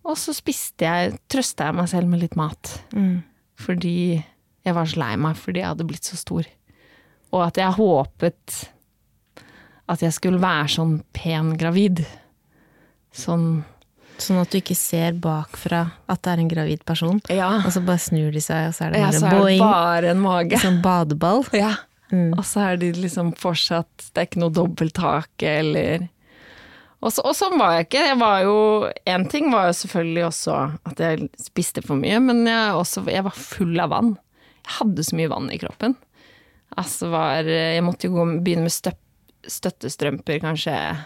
[0.07, 2.77] Og så spiste jeg, trøsta jeg meg selv med litt mat.
[2.95, 3.23] Mm.
[3.59, 6.47] Fordi jeg var så lei meg fordi jeg hadde blitt så stor.
[7.35, 8.57] Og at jeg håpet
[9.87, 12.03] at jeg skulle være sånn pen gravid.
[13.15, 13.63] Sånn
[14.17, 17.19] Sånn at du ikke ser bakfra at det er en gravid person.
[17.29, 17.51] Ja.
[17.61, 20.11] Og så bare snur de seg, og så er det ja så er det bare
[20.15, 20.61] en mage.
[20.63, 21.45] Sånn badeball.
[21.57, 21.75] Ja.
[22.07, 22.37] Mm.
[22.37, 26.05] Og så er de liksom fortsatt Det er ikke noe dobbelthake eller
[26.97, 28.03] og, så, og sånn var jeg ikke.
[28.09, 28.59] Jeg var jo
[29.11, 30.55] En ting var jo selvfølgelig også
[30.89, 34.15] at jeg spiste for mye, men jeg, også, jeg var full av vann.
[34.63, 35.97] Jeg hadde så mye vann i kroppen.
[36.77, 38.97] Altså var Jeg måtte jo gå, begynne med støp,
[39.47, 41.05] støttestrømper kanskje eh,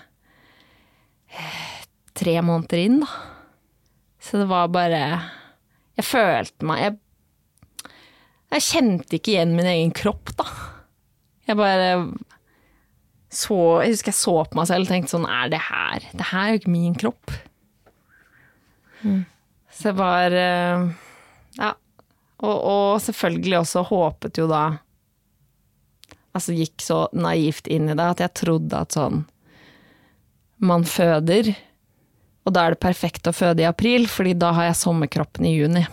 [2.18, 3.12] tre måneder inn, da.
[4.22, 5.00] Så det var bare
[5.98, 6.98] Jeg følte meg Jeg,
[8.54, 10.46] jeg kjente ikke igjen min egen kropp, da.
[11.50, 11.88] Jeg bare
[13.32, 16.28] så Jeg husker jeg så på meg selv og tenkte sånn Er det her Det
[16.34, 17.32] her er jo ikke min kropp.
[19.72, 20.86] Så jeg var eh,
[21.58, 21.72] Ja.
[22.42, 24.64] Og, og selvfølgelig også håpet jo da
[26.36, 29.24] Altså gikk så naivt inn i det at jeg trodde at sånn
[30.62, 31.56] Man føder,
[32.46, 35.56] og da er det perfekt å føde i april, fordi da har jeg sommerkroppen i
[35.56, 35.86] juni.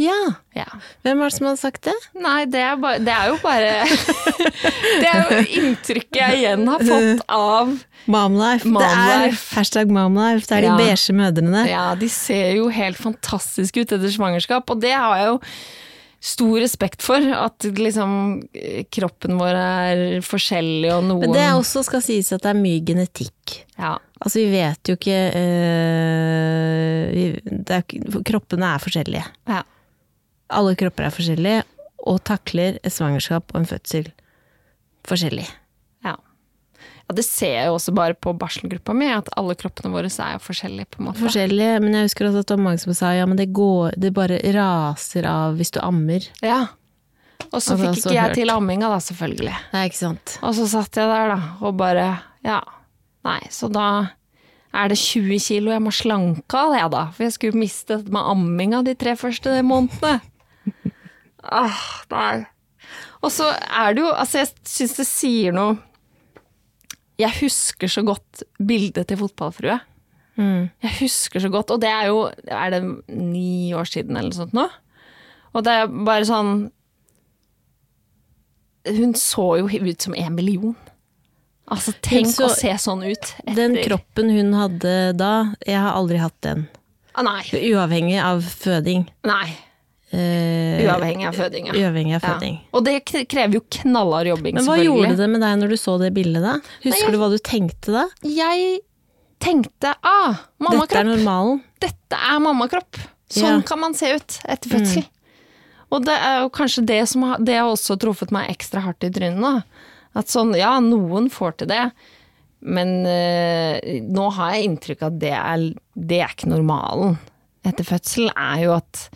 [0.00, 0.16] Ja!
[0.56, 0.66] Ja.
[1.06, 1.94] Hvem er det som har sagt det?
[2.18, 3.84] Nei, det er, bare, det er jo bare
[5.02, 7.76] Det er jo inntrykket jeg igjen har fått av
[8.10, 8.68] Momlife.
[8.68, 10.48] Det er hashtag momlife.
[10.50, 11.62] Det er de beige mødrene.
[11.70, 15.38] Ja, de ser jo helt fantastiske ut etter svangerskap, og det har jeg jo
[16.24, 17.20] stor respekt for.
[17.36, 18.42] At liksom
[18.94, 22.60] kroppen vår er forskjellig, og noen Men det er også skal sies at det er
[22.62, 23.60] mye genetikk.
[23.78, 23.96] ja.
[24.24, 27.02] Altså, vi vet jo ikke øh,
[27.76, 27.82] er,
[28.24, 29.24] Kroppene er forskjellige.
[29.50, 29.58] Ja.
[30.54, 31.64] Alle kropper er forskjellige,
[32.08, 34.08] og takler et svangerskap og en fødsel
[35.04, 35.44] forskjellig.
[37.04, 37.14] Ja.
[37.14, 40.40] Det ser jeg jo også bare på barselgruppa mi, at alle kroppene våre er jo
[40.44, 41.20] forskjellige, på en måte.
[41.20, 43.98] Forskjellige, men jeg husker også at det var mange som sa ja, men det går
[44.00, 46.24] Det bare raser av hvis du ammer.
[46.44, 46.62] Ja.
[47.50, 48.38] Og så fikk ikke jeg hørt.
[48.38, 49.54] til amminga, da, selvfølgelig.
[49.74, 50.38] Nei, ikke sant.
[50.42, 52.08] Og så satt jeg der, da, og bare
[52.46, 52.60] Ja.
[53.24, 53.88] Nei, så da
[54.74, 57.04] er det 20 kilo jeg må slanke av det, da.
[57.14, 60.18] For jeg skulle miste dette med amminga de tre første månedene.
[61.62, 62.44] ah, nei.
[63.24, 65.78] Og så er det jo Altså, jeg syns det sier noe
[67.18, 69.76] Jeg husker så godt bildet til fotballfrue.
[70.36, 70.70] Mm.
[70.82, 74.38] Jeg husker så godt, og det er jo Er det ni år siden eller noe
[74.40, 74.64] sånt nå?
[75.54, 76.72] Og det er bare sånn
[78.88, 80.74] Hun så jo ut som en million.
[81.70, 83.34] Altså, tenk så- å se sånn ut.
[83.46, 86.68] etter- Den kroppen hun hadde da, jeg har aldri hatt den.
[87.14, 87.40] Ah.
[87.40, 89.08] Uavhengig av føding.
[89.24, 89.56] nei.
[90.14, 91.74] Eh, Uavhengig av føding, ja.
[91.74, 92.50] Uavhengig av Ja.
[92.72, 93.00] Og det
[93.30, 96.44] krever jo knallhard jobbing, Men hva gjorde det med deg når du så det bildet
[96.44, 96.58] da?
[96.84, 98.04] Husker Nei, du hva du tenkte da?
[98.22, 98.78] Jeg
[99.42, 100.38] tenkte ah,
[100.70, 101.62] Dette er normalen.
[101.82, 103.00] Dette er mammakropp.
[103.34, 103.66] Sånn Ja.
[103.66, 105.04] kan man se ut etter fødsel.
[105.90, 109.04] Og det er jo kanskje det som har, det har også truffet meg ekstra hardt
[109.06, 109.64] i trynet.
[110.14, 111.90] At sånn, ja, noen får til det,
[112.62, 117.18] men eh, nå har jeg inntrykk av at det er, det er ikke normalen
[117.66, 118.30] etter fødsel.
[118.30, 119.08] er jo at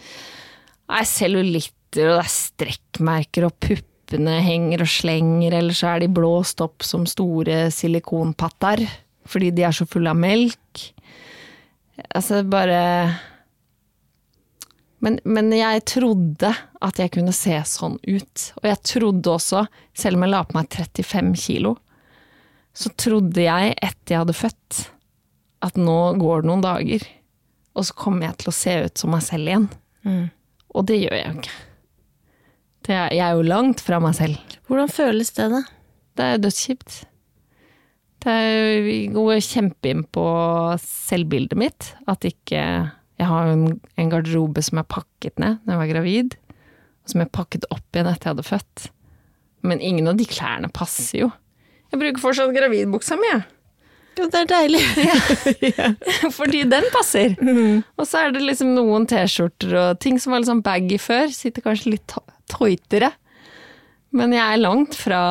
[0.88, 6.04] det er cellulitter, og det er strekkmerker, og puppene henger og slenger, eller så er
[6.04, 8.86] de blåst opp som store silikonpatter
[9.28, 10.86] fordi de er så fulle av melk.
[12.16, 12.78] Altså bare
[15.04, 16.50] men, men jeg trodde
[16.82, 18.46] at jeg kunne se sånn ut.
[18.58, 21.74] Og jeg trodde også, selv om jeg la på meg 35 kilo,
[22.74, 24.80] så trodde jeg etter jeg hadde født,
[25.66, 27.06] at nå går det noen dager,
[27.74, 29.70] og så kommer jeg til å se ut som meg selv igjen.
[30.06, 30.26] Mm.
[30.76, 31.56] Og det gjør jeg jo ikke.
[32.88, 34.56] Det er, jeg er jo langt fra meg selv.
[34.68, 35.62] Hvordan føles det da?
[36.18, 36.98] Det er dødskjipt.
[38.24, 40.24] Det er, vi går kjempe inn på
[40.82, 41.92] selvbildet mitt.
[42.10, 42.62] At ikke
[43.18, 46.34] Jeg har en garderobe som er pakket ned når jeg var gravid,
[47.02, 48.84] og som jeg pakket opp igjen etter jeg hadde født.
[49.66, 51.30] Men ingen av de klærne passer jo.
[51.90, 53.42] Jeg bruker fortsatt gravidbuksa mi, jeg.
[54.18, 54.82] Jo, det er deilig.
[56.38, 57.36] Fordi den passer.
[57.38, 61.30] Og så er det liksom noen T-skjorter og ting som var litt sånn baggy før.
[61.34, 62.16] Sitter kanskje litt
[62.50, 63.12] tøytere.
[64.16, 65.22] Men jeg er langt fra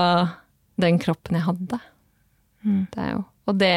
[0.79, 1.79] den kroppen jeg hadde.
[2.67, 3.73] Det er jo Og det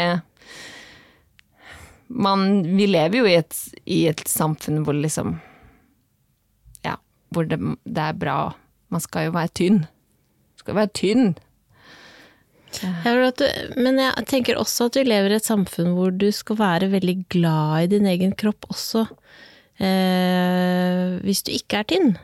[2.11, 3.55] man, Vi lever jo i et,
[3.87, 5.37] i et samfunn hvor liksom
[6.85, 6.97] Ja,
[7.31, 8.39] hvor det, det er bra.
[8.91, 9.79] Man skal jo være tynn.
[9.85, 11.29] Man Skal være tynn.
[12.79, 13.47] Jeg vil at du,
[13.83, 17.17] men jeg tenker også at du lever i et samfunn hvor du skal være veldig
[17.33, 19.07] glad i din egen kropp også.
[19.81, 22.15] Eh, hvis du ikke er tynn.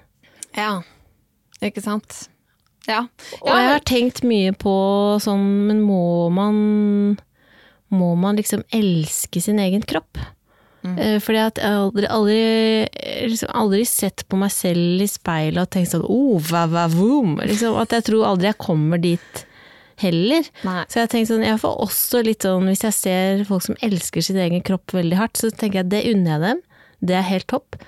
[0.57, 0.71] Ja.
[1.65, 2.27] Ikke sant?
[2.87, 3.07] Ja.
[3.43, 4.77] Og jeg har tenkt mye på
[5.23, 7.19] sånn, men må man
[7.91, 10.19] Må man liksom elske sin egen kropp?
[10.95, 15.63] Eh, fordi at jeg har aldri, aldri, liksom aldri sett på meg selv i speilet
[15.65, 17.39] og tenkt sånn oh, va, va, voom.
[17.43, 19.43] Liksom, at jeg tror aldri jeg kommer dit
[20.03, 20.49] heller.
[20.67, 20.85] Nei.
[20.93, 24.25] Så jeg tenker sånn, jeg får også litt sånn, hvis jeg ser folk som elsker
[24.25, 26.65] sin egen kropp veldig hardt, så tenker jeg det unner jeg dem.
[27.07, 27.79] Det er helt topp.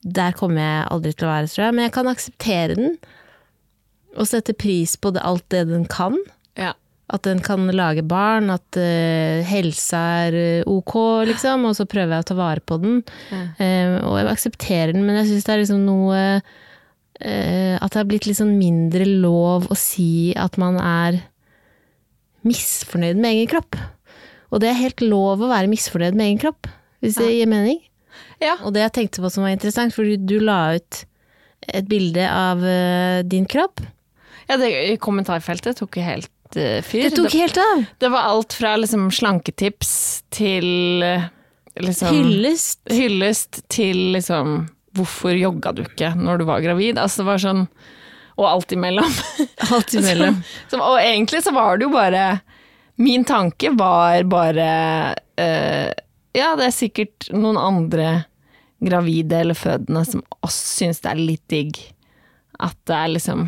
[0.00, 1.76] Der kommer jeg aldri til å være, tror jeg.
[1.76, 2.94] Men jeg kan akseptere den,
[4.18, 6.16] og sette pris på det, alt det den kan.
[6.58, 6.72] Ja.
[7.10, 10.94] At den kan lage barn, at uh, helsa er eh, ok,
[11.30, 13.00] liksom, og så prøver jeg å ta vare på den.
[13.34, 17.98] Eh, og jeg aksepterer den, men jeg syns det er liksom noe uh, At det
[17.98, 21.20] har blitt litt sånn mindre lov å si at man er
[22.46, 23.78] misfornøyd med egen kropp.
[24.50, 26.68] Og det er helt lov å være misfornøyd med egen kropp,
[27.04, 27.78] hvis det gir mening.
[28.42, 28.56] Ja.
[28.64, 31.04] Og det jeg tenkte på som var interessant, for du la ut
[31.68, 33.82] et bilde av eh, din kropp.
[34.48, 37.06] Ja, det, i kommentarfeltet tok jo helt uh, fyr.
[37.06, 37.84] Det tok helt av!
[37.84, 39.92] det, det var alt fra liksom slanketips
[40.34, 41.28] til eh,
[41.78, 42.82] liksom Hyllest.
[42.90, 46.96] hyllest til liksom Hvorfor jogga du ikke når du var gravid?
[46.98, 47.60] Altså det var sånn
[48.40, 49.12] Og alt imellom.
[49.74, 50.40] Alt imellom.
[50.70, 52.24] Som, som, og egentlig så var det jo bare
[53.00, 54.68] Min tanke var bare
[55.36, 55.90] uh,
[56.36, 58.10] Ja, det er sikkert noen andre
[58.80, 61.80] gravide eller fødende som også syns det er litt digg
[62.64, 63.42] at det er liksom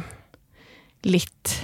[1.09, 1.55] litt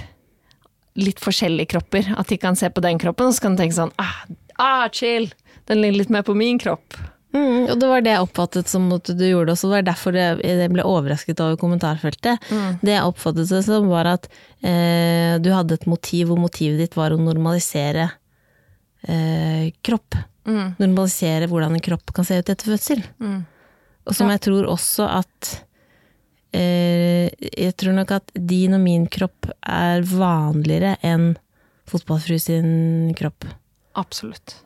[0.99, 2.11] litt forskjellige kropper.
[2.17, 4.23] At de kan se på den kroppen, og så kan de tenke sånn ah,
[4.59, 5.29] ah, chill,
[5.69, 6.97] den ligner litt mer på min kropp.
[7.29, 10.15] Mm, og det var det jeg oppfattet som at du gjorde også, det var derfor
[10.17, 12.47] jeg, ble overrasket over kommentarfeltet.
[12.81, 14.25] Det jeg oppfattet det som var at
[14.65, 18.07] eh, du hadde et motiv, og motivet ditt var å normalisere
[19.05, 20.17] eh, kropp.
[20.81, 23.03] Normalisere hvordan en kropp kan se ut etter fødsel.
[24.09, 25.49] Og som jeg tror også at
[26.57, 31.35] eh, Jeg tror nok at din og min kropp er vanligere enn
[31.89, 33.45] fotballfru sin kropp.
[33.97, 34.57] Absolutt.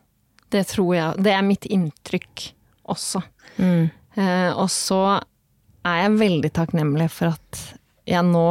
[0.54, 1.24] Det tror jeg.
[1.26, 2.50] Det er mitt inntrykk
[2.94, 3.24] også.
[3.58, 3.90] Mm.
[4.16, 5.02] Eh, og så
[5.84, 7.66] er jeg veldig takknemlig for at
[8.10, 8.46] jeg nå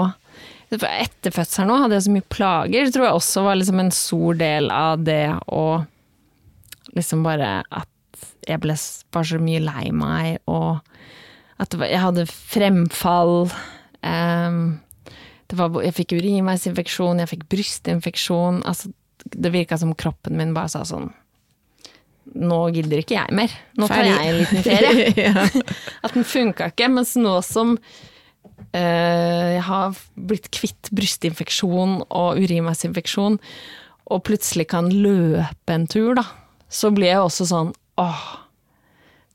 [0.73, 2.87] Etter fødselen nå hadde jeg så mye plager.
[2.87, 5.65] Det tror jeg også var liksom en stor del av det å
[6.97, 8.77] liksom bare At jeg ble,
[9.13, 10.81] bare så mye lei meg, og
[11.63, 13.53] at jeg hadde fremfall.
[14.03, 18.65] det var, jeg fikk urinveisinfeksjon, jeg fikk brystinfeksjon.
[18.67, 18.91] Altså
[19.23, 21.13] det virka som kroppen min bare sa sånn
[22.39, 23.53] Nå gidder ikke jeg mer.
[23.77, 25.13] Nå tar jeg en liten ferie.
[25.27, 25.47] ja.
[26.05, 26.89] At den funka ikke.
[26.93, 27.77] Mens nå som
[28.73, 33.39] eh, jeg har blitt kvitt brystinfeksjon og urinveisinfeksjon,
[34.13, 36.27] og plutselig kan løpe en tur, da,
[36.73, 38.25] så blir jeg også sånn åh,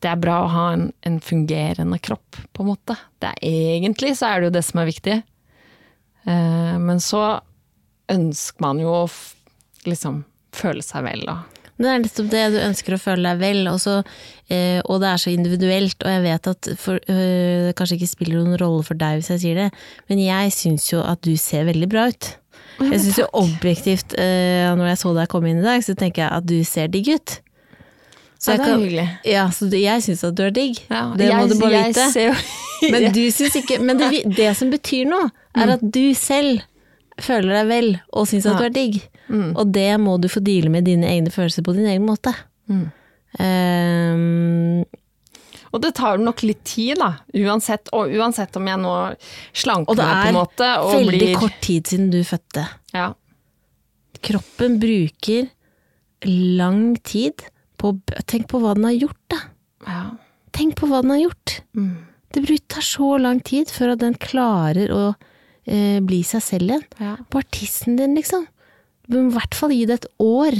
[0.03, 2.97] det er bra å ha en, en fungerende kropp, på en måte.
[3.21, 5.17] Det er, egentlig så er det jo det som er viktig.
[6.27, 7.23] Uh, men så
[8.11, 9.05] ønsker man jo å
[9.87, 10.21] liksom
[10.55, 11.39] føle seg vel, da.
[11.77, 13.99] Det er nettopp det du ønsker å føle deg vel, også,
[14.49, 15.97] eh, og det er så individuelt.
[16.01, 19.29] Og jeg vet at for, øh, det kanskje ikke spiller noen rolle for deg hvis
[19.35, 19.67] jeg sier det,
[20.09, 22.31] men jeg syns jo at du ser veldig bra ut.
[22.81, 26.25] Jeg syns jo objektivt, eh, når jeg så deg komme inn i dag, så tenker
[26.25, 27.39] jeg at du ser digg ut.
[28.39, 29.07] Så Ja, det er kan- hyggelig.
[29.25, 30.79] Ja, så du- jeg syns at du er digg.
[30.89, 32.11] Ja, det må jeg, du bare jeg vite.
[32.13, 32.35] ser jo
[32.91, 36.61] Men du syns ikke Men det, det som betyr noe, er at du selv
[37.19, 39.01] føler deg vel og syns at du er digg.
[39.29, 42.33] Og det må du få deale med dine egne følelser på din egen måte.
[42.71, 42.85] Mm.
[43.37, 44.85] Um,
[45.75, 47.09] Og det tar nok litt tid, da.
[47.35, 48.93] Uansett, og uansett om jeg nå
[49.51, 52.63] slanker meg på en måte og det er veldig kort tid siden du fødte.
[52.95, 53.11] Ja.
[54.23, 55.49] Kroppen bruker
[56.25, 57.43] lang tid
[57.77, 57.93] på
[58.25, 59.41] Tenk på hva den har gjort, da.
[59.85, 60.03] ja.
[60.57, 61.59] Tenk på hva den har gjort.
[61.77, 61.97] Mm.
[62.33, 65.03] Det tar så lang tid før at den klarer å
[65.69, 66.87] eh, bli seg selv igjen.
[66.97, 67.13] ja.
[67.29, 68.47] På artisten din, liksom.
[69.07, 70.57] Du må i hvert fall gi det et år.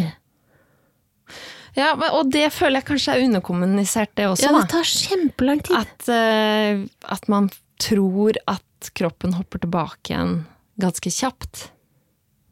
[1.78, 4.48] Ja, og det føler jeg kanskje er underkommunisert, det også.
[4.48, 5.78] Ja, det tar kjempelang tid.
[5.78, 10.40] At, uh, at man tror at kroppen hopper tilbake igjen
[10.82, 11.68] ganske kjapt.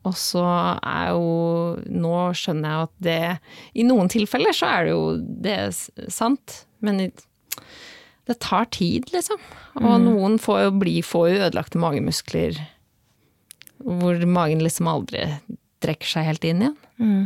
[0.06, 4.94] Og så er jo Nå skjønner jeg at det I noen tilfeller så er det
[4.94, 5.06] jo
[5.42, 5.58] det
[6.14, 7.02] sant, men
[8.26, 9.42] det tar tid, liksom.
[9.82, 12.62] Og noen får jo bli får jo ødelagte magemuskler
[13.86, 15.26] hvor magen liksom aldri
[15.86, 16.78] trekker seg helt inn igjen.
[17.00, 17.26] Mm.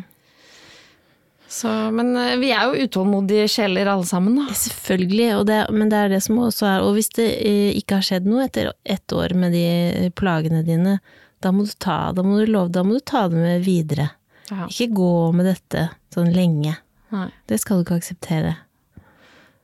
[1.49, 4.53] Så, men eh, vi er jo utålmodige sjeler alle sammen, da.
[4.53, 7.97] Selvfølgelig, og det, men det er det som også er Og hvis det eh, ikke
[7.97, 10.99] har skjedd noe etter ett år med de eh, plagene dine,
[11.41, 14.11] da må du ta, da må du love, da må du ta det med videre.
[14.51, 14.67] Ja.
[14.67, 16.75] Ikke gå med dette sånn lenge.
[17.15, 17.29] Nei.
[17.49, 18.53] Det skal du ikke akseptere.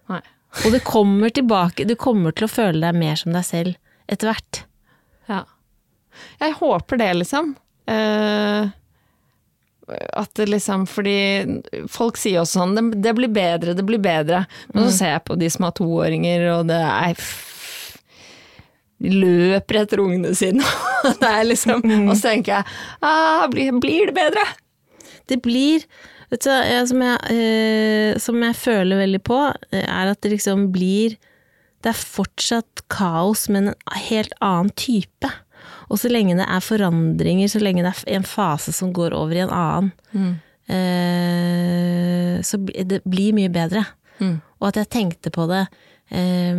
[0.09, 0.23] Nei.
[0.63, 3.77] Og det kommer tilbake, du kommer til å føle deg mer som deg selv
[4.09, 4.63] etter hvert.
[5.29, 5.43] Ja.
[6.41, 7.53] Jeg håper det, liksom.
[7.91, 8.73] Eh,
[9.87, 11.17] at det liksom Fordi
[11.93, 14.45] folk sier også sånn det, det blir bedre, det blir bedre.
[14.73, 17.19] Men så ser jeg på de som har toåringer, og det er
[19.03, 20.63] De løper etter ungene sine.
[21.05, 24.45] og det er liksom, Og så tenker jeg ah, blir, blir det bedre?
[25.29, 25.83] Det blir
[26.31, 29.39] vet du, hva, jeg- som, jeg, eh, som jeg føler veldig på,
[29.71, 31.17] eh, er at det liksom blir
[31.85, 35.29] Det er fortsatt kaos, men en helt annen type.
[35.89, 39.37] Og så lenge det er forandringer, så lenge det er en fase som går over
[39.37, 39.91] i en annen,
[40.67, 43.85] eh, så det blir mye bedre.
[44.19, 44.39] Mm.
[44.61, 45.65] Og at jeg tenkte på det,
[46.09, 46.55] eh,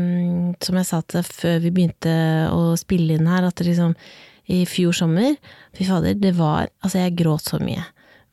[0.63, 2.15] som jeg sa til før vi begynte
[2.53, 3.97] å spille inn her, at liksom
[4.47, 5.33] i fjor sommer
[5.75, 7.83] Fy fader, det var Altså, jeg gråt så mye.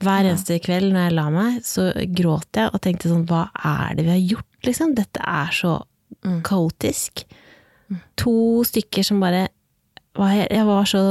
[0.04, 3.98] Hver eneste kveld når jeg la meg, så gråt jeg og tenkte sånn Hva er
[3.98, 4.94] det vi har gjort, liksom?
[4.98, 5.78] Dette er så
[6.46, 7.26] kaotisk.
[8.22, 8.36] To
[8.68, 9.48] stykker som bare
[10.18, 11.04] var, jeg, Jeg var så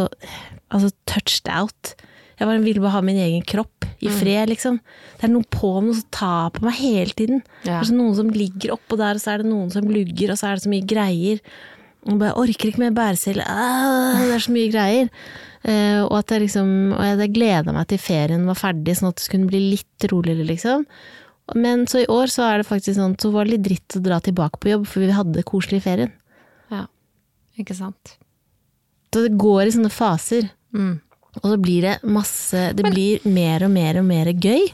[0.73, 1.95] altså touched out.
[2.39, 4.81] Jeg bare ville bare ha min egen kropp i fred, liksom.
[5.19, 7.45] Det er noe på meg som tar på meg hele tiden.
[7.63, 7.79] Ja.
[7.79, 10.41] Det er noen som ligger oppå der, og så er det noen som lugger, og
[10.41, 11.43] så er det så mye greier.
[12.11, 13.39] Og bare orker ikke mer bæresel.
[13.47, 15.11] Ah, det er så mye greier.
[15.63, 19.21] Uh, og at jeg liksom Og jeg gleda meg til ferien var ferdig, sånn at
[19.21, 20.89] det skulle bli litt roligere, liksom.
[21.55, 24.03] Men så i år så er det faktisk sånn, så var det litt dritt å
[24.03, 26.13] dra tilbake på jobb, for vi hadde det koselig i ferien.
[26.75, 26.89] Ja.
[27.61, 28.17] Ikke sant.
[29.13, 30.49] Så det går i sånne faser.
[30.77, 30.95] Mm.
[31.41, 34.67] Og så blir det masse Det blir mer og mer og mer gøy.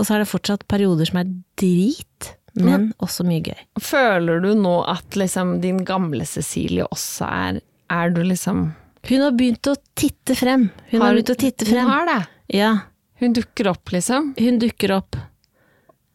[0.00, 3.58] Og så er det fortsatt perioder som er drit, men også mye gøy.
[3.84, 8.70] Føler du nå at liksom din gamle Cecilie også er Er du liksom
[9.08, 10.70] Hun har begynt å titte frem.
[10.90, 11.84] Hun har, begynt å titte frem.
[11.84, 12.20] Hun har det.
[12.56, 12.72] Ja,
[13.20, 14.34] Hun dukker opp, liksom.
[14.38, 15.16] hun dukker opp.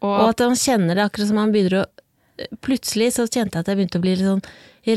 [0.01, 1.85] Og, Og at han kjenner det akkurat som han begynner å
[2.65, 4.41] Plutselig så kjente jeg at jeg begynte å bli litt sånn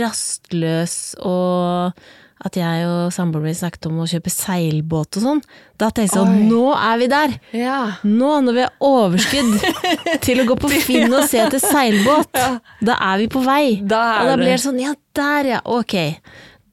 [0.02, 2.00] rastløs, og
[2.46, 5.40] at jeg og samboeren min snakket om å kjøpe seilbåt og sånn.
[5.78, 7.34] Da tenkte jeg sånn, nå er vi der!
[7.56, 7.78] ja.
[8.06, 9.56] Nå når vi har overskudd
[10.26, 12.38] til å gå på Finn og se etter seilbåt,
[12.84, 13.78] da er vi på vei.
[13.82, 15.96] Da er og da blir det sånn, ja der ja, ok.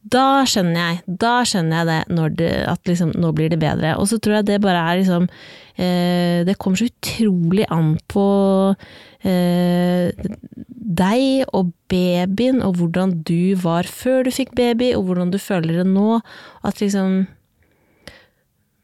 [0.05, 3.95] Da skjønner jeg, da skjønner jeg det, når det at liksom, nå blir det bedre.
[3.97, 8.25] Og så tror jeg det bare er liksom eh, Det kommer så utrolig an på
[9.25, 10.11] eh,
[10.95, 15.81] deg og babyen, og hvordan du var før du fikk baby, og hvordan du føler
[15.81, 16.19] det nå.
[16.63, 17.25] At liksom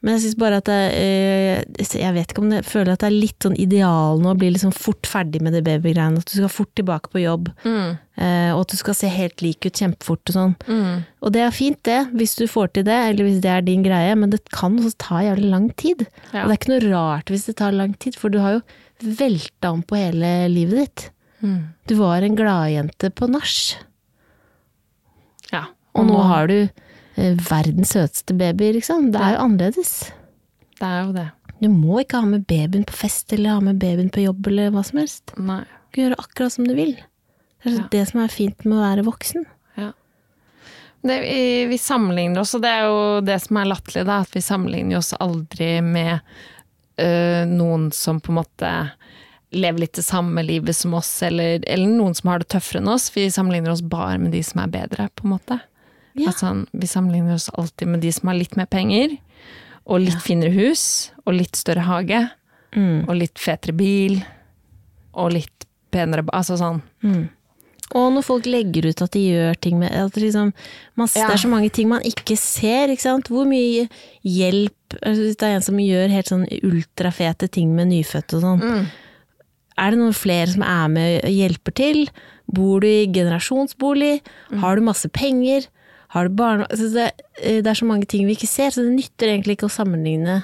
[0.02, 3.10] Men jeg syns bare at jeg, eh, Jeg vet ikke om det føler at det
[3.12, 6.18] er litt sånn ideal nå å bli liksom fort ferdig med det babygreiene.
[6.18, 7.52] At du skal fort tilbake på jobb.
[8.18, 10.56] eh, Og at du skal se helt lik ut kjempefort og sånn.
[11.22, 13.84] Og det er fint, det, hvis du får til det, eller hvis det er din
[13.86, 16.08] greie, men det kan også ta jævlig lang tid.
[16.34, 16.44] Ja.
[16.44, 18.62] Og det er ikke noe rart hvis det tar lang tid, for du har jo
[19.04, 21.08] velta om på hele livet ditt.
[21.90, 23.56] Du var en gladjente på nach,
[25.52, 25.66] Ja.
[25.98, 26.58] og nå har du
[27.18, 29.10] eh, verdens søteste baby, liksom.
[29.12, 29.94] Det er jo annerledes.
[30.80, 31.28] Det er jo det.
[31.62, 34.72] Du må ikke ha med babyen på fest, eller ha med babyen på jobb, eller
[34.74, 35.34] hva som helst.
[35.38, 35.64] Nei.
[35.92, 36.94] Du kan gjøre akkurat som du vil.
[37.64, 37.88] Det er Ja.
[37.92, 39.46] det som er fint med å være voksen.
[39.78, 39.92] Ja.
[41.04, 44.42] Det, vi, vi sammenligner oss, og det er jo det som er latterlig, at vi
[44.42, 46.22] sammenligner oss aldri med
[47.02, 48.72] øh, noen som på en måte
[49.52, 52.88] lever litt det samme livet som oss, eller, eller noen som har det tøffere enn
[52.94, 53.10] oss.
[53.16, 55.58] Vi sammenligner oss bare med de som er bedre, på en måte.
[56.16, 56.30] Ja.
[56.32, 59.18] Altså, vi sammenligner oss alltid med de som har litt mer penger,
[59.86, 62.30] og litt finere hus, og litt større hage,
[62.72, 63.04] Mm.
[63.10, 64.22] og litt fetere bil,
[65.14, 66.78] og litt penere Altså sånn.
[67.94, 70.54] Og når folk legger ut at de gjør ting med at liksom,
[70.96, 71.28] man, Ja.
[71.28, 73.20] Det er så mange ting man ikke ser, ikke.
[73.28, 73.90] Hvor mye
[74.24, 78.88] hjelp Hvis det er en som gjør helt sånn ultrafete ting med nyfødte og sånn.
[79.82, 82.02] Er det noen flere som er med og hjelper til?
[82.52, 84.20] Bor du i generasjonsbolig?
[84.62, 85.70] Har du masse penger?
[86.12, 86.66] Har du barn...
[86.68, 89.70] Altså det, det er så mange ting vi ikke ser, så det nytter egentlig ikke
[89.70, 90.42] å sammenligne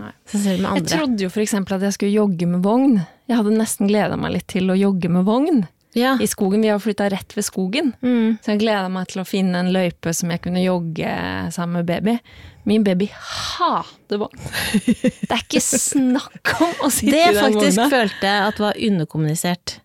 [0.00, 0.12] Nei.
[0.30, 2.96] seg selv med Jeg trodde jo eksempel at jeg skulle jogge med vogn.
[3.28, 6.12] Jeg hadde nesten gleda meg litt til å jogge med vogn Ja.
[6.22, 6.62] i skogen.
[6.62, 8.38] Vi har flytta rett ved skogen, Mm.
[8.42, 11.14] så jeg gleda meg til å finne en løype som jeg kunne jogge
[11.52, 12.18] sammen med baby.
[12.64, 14.38] Min baby hater vogn.
[15.26, 17.88] Det er ikke snakk om å sitte Det i den faktisk vogna.
[17.90, 19.80] følte jeg at var underkommunisert.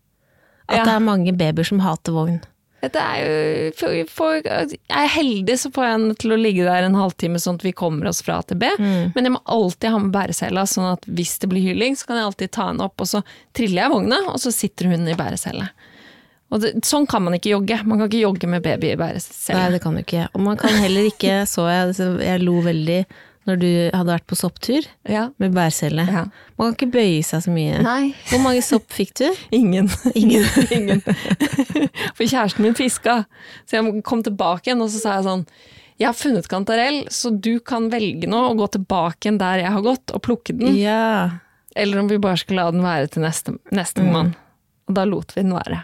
[0.67, 0.83] At Ja.
[0.83, 2.41] det er mange babyer som hater vogn.
[2.85, 3.71] Det er jo,
[4.05, 7.55] for, jeg er heldig, så får jeg en til å ligge der en halvtime sånn
[7.57, 8.67] at vi kommer oss fra A til B.
[8.77, 9.13] Mm.
[9.15, 12.17] Men jeg må alltid ha med bæresela, sånn at hvis det blir hylling, så kan
[12.17, 13.23] jeg alltid ta henne opp, og så
[13.57, 15.69] triller jeg vogna, og så sitter hun i bæresele.
[16.53, 17.79] Og det, sånn kan man ikke jogge.
[17.89, 20.27] Man kan ikke jogge med baby i Nei, det kan du ikke.
[20.33, 22.99] Og man kan heller ikke, så jeg, jeg lo veldig
[23.45, 25.27] når du hadde vært på sopptur Ja.
[25.37, 26.01] med bærcelle.
[26.09, 26.23] Ja.
[26.57, 27.77] Man kan ikke bøye seg så mye.
[27.85, 28.13] Nei.
[28.31, 29.27] Hvor mange sopp fikk du?
[29.59, 29.89] Ingen.
[30.17, 30.45] Ingen.
[30.77, 31.03] Ingen.
[32.17, 33.19] For kjæresten min fiska,
[33.69, 35.43] så jeg kom tilbake igjen, og så sa jeg sånn
[36.01, 39.75] Jeg har funnet kantarell, så du kan velge nå å gå tilbake igjen der jeg
[39.77, 40.73] har gått, og plukke den.
[40.81, 41.29] Ja.
[41.77, 44.33] Eller om vi bare skal la den være til neste, neste mann.
[44.89, 45.83] Og da lot vi den være.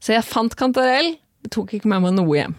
[0.00, 2.56] Så jeg fant kantarell, det tok ikke med meg noe hjem.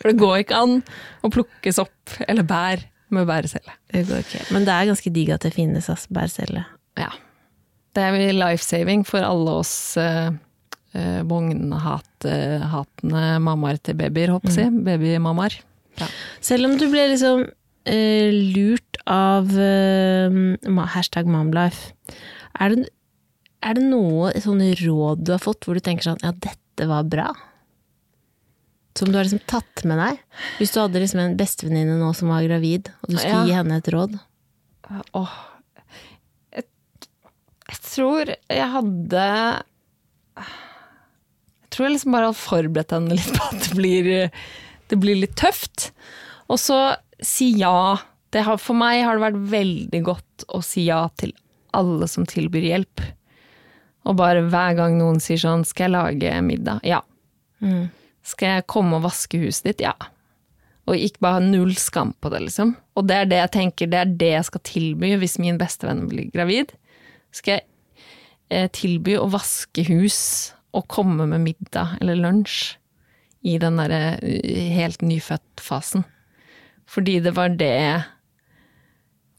[0.00, 0.80] For det går ikke an
[1.24, 2.82] å plukke sopp eller bær
[3.14, 3.76] med bærecelle.
[3.92, 4.42] Det går ikke.
[4.56, 6.64] Men det er ganske digg at det finnes altså, bærecelle.
[7.00, 7.12] Ja.
[7.94, 10.32] Det er life-saving for alle oss eh,
[10.98, 14.72] uh, vognhatende mammaer til babyer, håper jeg.
[14.72, 14.80] Mm.
[14.88, 15.60] Babymammaer.
[16.00, 16.08] Ja.
[16.42, 17.44] Selv om du ble liksom
[17.86, 20.40] eh, lurt av eh,
[20.96, 21.94] hashtag momlife,
[22.60, 22.88] er det,
[23.64, 27.06] er det noe sånne råd du har fått hvor du tenker sånn ja, dette var
[27.08, 27.28] bra?
[28.98, 30.20] Som du har liksom tatt med deg?
[30.60, 33.46] Hvis du hadde liksom en bestevenninne nå som var gravid, og du skulle Ja.
[33.48, 34.14] gi henne et råd?
[35.18, 35.32] Åh.
[36.54, 36.66] Jeg,
[37.72, 39.24] jeg tror jeg hadde
[40.36, 44.10] Jeg tror jeg liksom bare hadde forberedt henne litt på at det blir,
[44.92, 45.88] det blir litt tøft.
[46.52, 46.78] Og så
[47.24, 47.96] si ja.
[48.34, 51.32] Det har, for meg har det vært veldig godt å si ja til
[51.74, 53.02] alle som tilbyr hjelp.
[54.04, 56.80] Og bare hver gang noen sier sånn 'skal jeg lage middag'?
[56.84, 57.00] Ja.
[57.60, 57.90] Mm.
[58.22, 59.80] Skal jeg komme og vaske huset ditt?
[59.80, 59.94] Ja.
[60.86, 62.76] Og ikke bare ha null skam på det, liksom.
[62.96, 66.08] Og det er det jeg tenker, det er det jeg skal tilby hvis min bestevenn
[66.08, 66.74] blir gravid.
[67.32, 67.64] Skal jeg
[68.50, 72.76] eh, tilby å vaske hus og komme med middag eller lunsj
[73.44, 76.04] i den derre eh, helt nyfødt-fasen.
[76.88, 78.04] Fordi det var det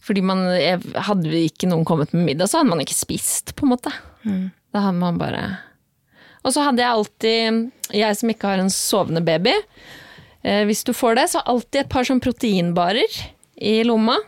[0.02, 0.40] Fordi man
[1.06, 3.94] Hadde vi ikke noen kommet med middag, så hadde man ikke spist, på en måte.
[4.76, 5.46] Da hadde man bare
[6.46, 7.62] og så hadde jeg alltid,
[7.98, 9.56] jeg som ikke har en sovende baby,
[10.46, 13.20] eh, hvis du får det, så alltid et par sånn proteinbarer
[13.58, 14.20] i lomma.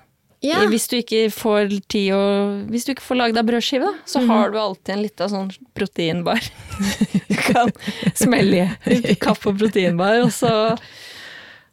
[0.45, 0.63] Ja.
[0.69, 2.21] Hvis du ikke får tid å
[2.69, 5.47] Hvis du ikke får lagd deg brødskive, da, så har du alltid en liten sånn
[5.77, 6.45] proteinbar.
[7.29, 7.73] du kan
[8.13, 10.51] smelle i kaffe og proteinbar, og så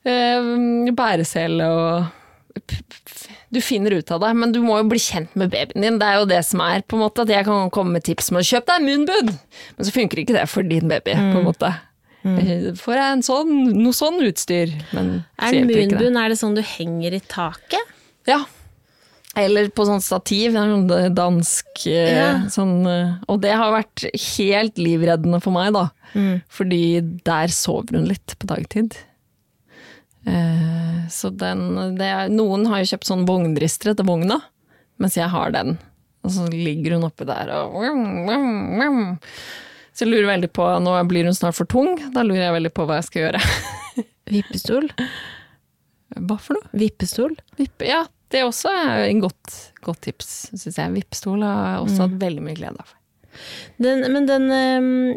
[0.09, 2.24] eh, bæresele og
[3.55, 5.99] du finner ut av det, men du må jo bli kjent med babyen din.
[6.01, 8.31] Det er jo det som er, på en måte, at jeg kan komme med tips
[8.33, 9.33] om å kjøpe deg munnbud,
[9.77, 11.71] men så funker ikke det for din baby, på en måte.
[12.25, 12.75] Mm.
[12.81, 16.13] Får jeg en sånn, noe sånn utstyr, men så Er hjelper ikke det.
[16.25, 17.91] er det sånn du henger i taket?
[18.31, 18.41] Ja.
[19.37, 22.29] Eller på sånn stativ, sånn dansk eh, Ja.
[22.49, 24.05] sånn eh, Og det har vært
[24.39, 25.89] helt livreddende for meg, da.
[26.49, 28.95] Fordi der sover hun litt på dagtid.
[30.27, 34.41] Eh, så den det Noen har jo kjøpt sånn vognristere til vogna,
[35.03, 35.77] mens jeg har den.
[36.25, 37.75] Og så ligger hun oppi der og
[39.93, 42.73] Så jeg lurer veldig på Nå blir hun snart for tung, da lurer jeg veldig
[42.75, 43.43] på hva jeg skal gjøre.
[44.35, 44.89] Vippestol?
[46.15, 46.73] Hva for noe?
[46.79, 47.37] Vippestol?
[47.59, 48.73] Vippe, ja, det er også
[49.05, 49.55] en godt,
[49.85, 50.95] godt tips, syns jeg.
[50.97, 52.95] Vippestol har jeg også hatt veldig mye glede av.
[53.83, 54.47] Den, men den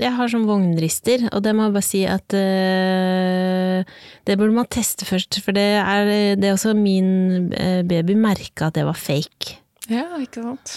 [0.02, 3.96] Jeg har sånn vognrister, og det må jeg bare si at øh,
[4.28, 8.72] Det burde man teste først, for det er, det er også min øh, baby merka
[8.72, 9.60] at det var fake.
[9.88, 10.74] Ja, ikke sant.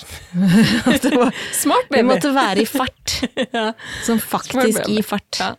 [1.18, 3.16] Var, Smart det måtte være i fart.
[3.56, 3.72] ja.
[4.06, 5.40] Sånn faktisk i fart.
[5.40, 5.56] Ja.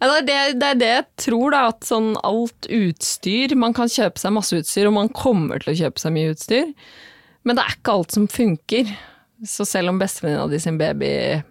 [0.00, 1.64] Ja, det, er det, det er det jeg tror, da.
[1.72, 5.76] At sånn alt utstyr Man kan kjøpe seg masse utstyr, og man kommer til å
[5.82, 6.72] kjøpe seg mye utstyr.
[7.46, 8.94] Men det er ikke alt som funker.
[9.44, 11.42] Så selv om bestevenninna di sin baby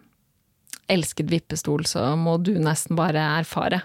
[0.87, 3.81] elsket vippestol, så må du nesten bare erfare.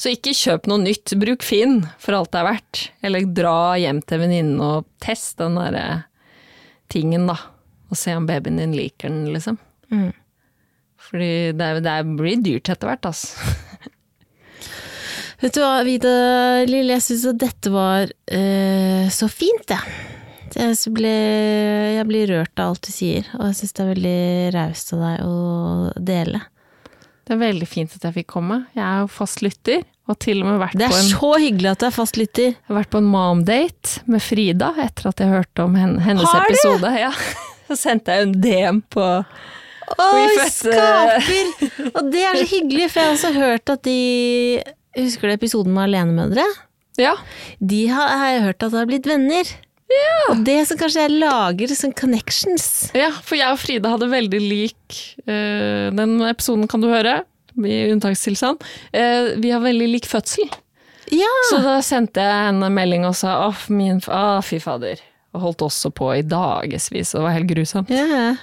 [0.00, 1.12] Så ikke kjøp noe nytt.
[1.20, 2.82] Bruk Finn for alt det er verdt.
[3.04, 6.04] Eller dra hjem til venninnen og test den derre
[6.90, 7.36] tingen, da.
[7.90, 9.58] Og se om babyen din liker den, liksom.
[9.92, 10.12] Mm.
[11.10, 13.36] Fordi det, det blir dyrt etter hvert, altså.
[15.40, 16.10] Vet du hva, Vida
[16.68, 20.00] Lille, jeg syns at dette var øh, så fint, jeg.
[20.56, 24.16] Jeg, blir, jeg blir rørt av alt du sier, og jeg syns det er veldig
[24.56, 25.34] raust av deg å
[26.10, 26.40] dele.
[27.26, 28.56] Det er veldig fint at jeg fikk komme.
[28.74, 31.82] Jeg er jo fast lytter, og til og med vært, Det er så hyggelig at
[31.82, 32.48] du er fastlytter.
[32.56, 36.48] jeg har vært på en mom-date med Frida etter at jeg hørte om hennes Har
[36.48, 36.54] du?
[36.56, 36.90] episode.
[36.98, 37.12] Ja.
[37.70, 40.08] Så sendte jeg en DM på Å,
[40.50, 41.20] skaper!
[41.94, 44.62] Og det er så hyggelig, for jeg har også hørt at de
[44.98, 46.44] Husker du episoden med alenemødre?
[46.98, 47.14] Ja,
[47.62, 49.46] De har, har jeg hørt at har blitt venner.
[50.30, 52.66] Og det som kanskje jeg lager sånn connections.
[52.96, 57.20] ja, for jeg og Frida hadde veldig lik uh, Den episoden kan du høre,
[57.58, 58.62] i unntakstilstand.
[58.94, 60.46] Uh, vi har veldig lik fødsel.
[61.10, 61.30] Ja!
[61.50, 63.50] Så da sendte jeg henne en melding og sa å,
[64.14, 65.02] ah, fy fader.
[65.34, 67.90] Og holdt også på i dagevis, og det var helt grusomt.
[67.90, 68.34] ja.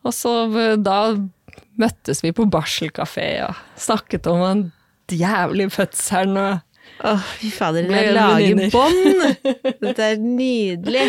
[0.00, 0.30] Og så
[0.80, 1.00] da
[1.80, 4.62] møttes vi på barselkafé og snakket om den
[5.20, 6.69] jævlige fødselen og
[7.06, 9.22] Åh, fy fader, jeg lager bånd!
[9.80, 11.06] Dette er nydelig.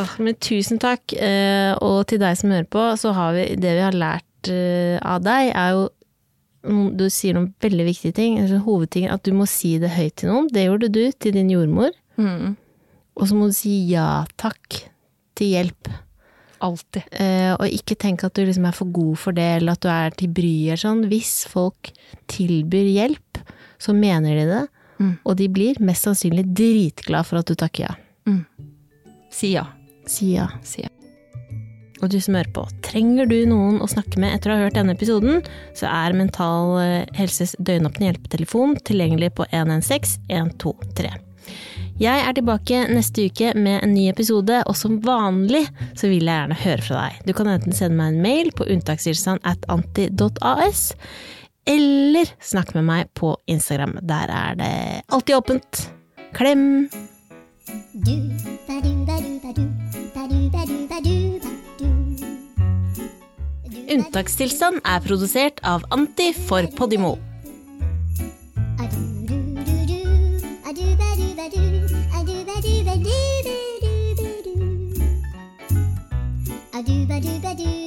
[0.00, 1.12] Oh, men tusen takk.
[1.16, 4.96] Eh, og til deg som hører på, så har vi det vi har lært eh,
[5.00, 5.84] av deg, er jo
[6.96, 8.38] Du sier noen veldig viktige ting.
[8.40, 10.46] Altså, hovedtingen at du må si det høyt til noen.
[10.52, 11.92] Det gjorde du til din jordmor.
[12.16, 12.54] mm,
[13.20, 14.78] Og så må du si ja takk
[15.36, 15.90] til hjelp.
[16.64, 17.04] Alltid.
[17.12, 19.90] Uh, og ikke tenk at du liksom er for god for det, eller at du
[19.92, 21.04] er til bry eller sånn.
[21.10, 21.90] Hvis folk
[22.32, 23.42] tilbyr hjelp,
[23.76, 24.62] så mener de det.
[25.04, 25.12] Mm.
[25.28, 27.94] Og de blir mest sannsynlig dritglad for at du takker ja.
[29.34, 29.66] Si ja.
[30.06, 30.48] Si ja.
[30.62, 30.90] Si ja.
[32.02, 34.76] Og du som hører på, trenger du noen å snakke med etter å ha hørt
[34.76, 35.40] denne episoden,
[35.78, 41.14] så er Mental eh, Helses døgnåpne hjelpetelefon tilgjengelig på 116 123.
[42.02, 45.62] Jeg er tilbake neste uke med en ny episode, og som vanlig
[45.94, 47.20] så vil jeg gjerne høre fra deg.
[47.28, 50.88] Du kan enten sende meg en mail på unntakstilstand at anti.as,
[51.66, 53.98] eller snakk med meg på Instagram.
[54.02, 54.74] Der er det
[55.08, 55.90] alltid åpent.
[56.34, 56.90] Klem!
[57.94, 58.16] do
[58.66, 61.24] ba do ba do ba do.
[63.94, 67.18] Unntakstilstand er produsert av Anti for Podimo.
[68.78, 68.86] A
[76.82, 77.83] do do do ba do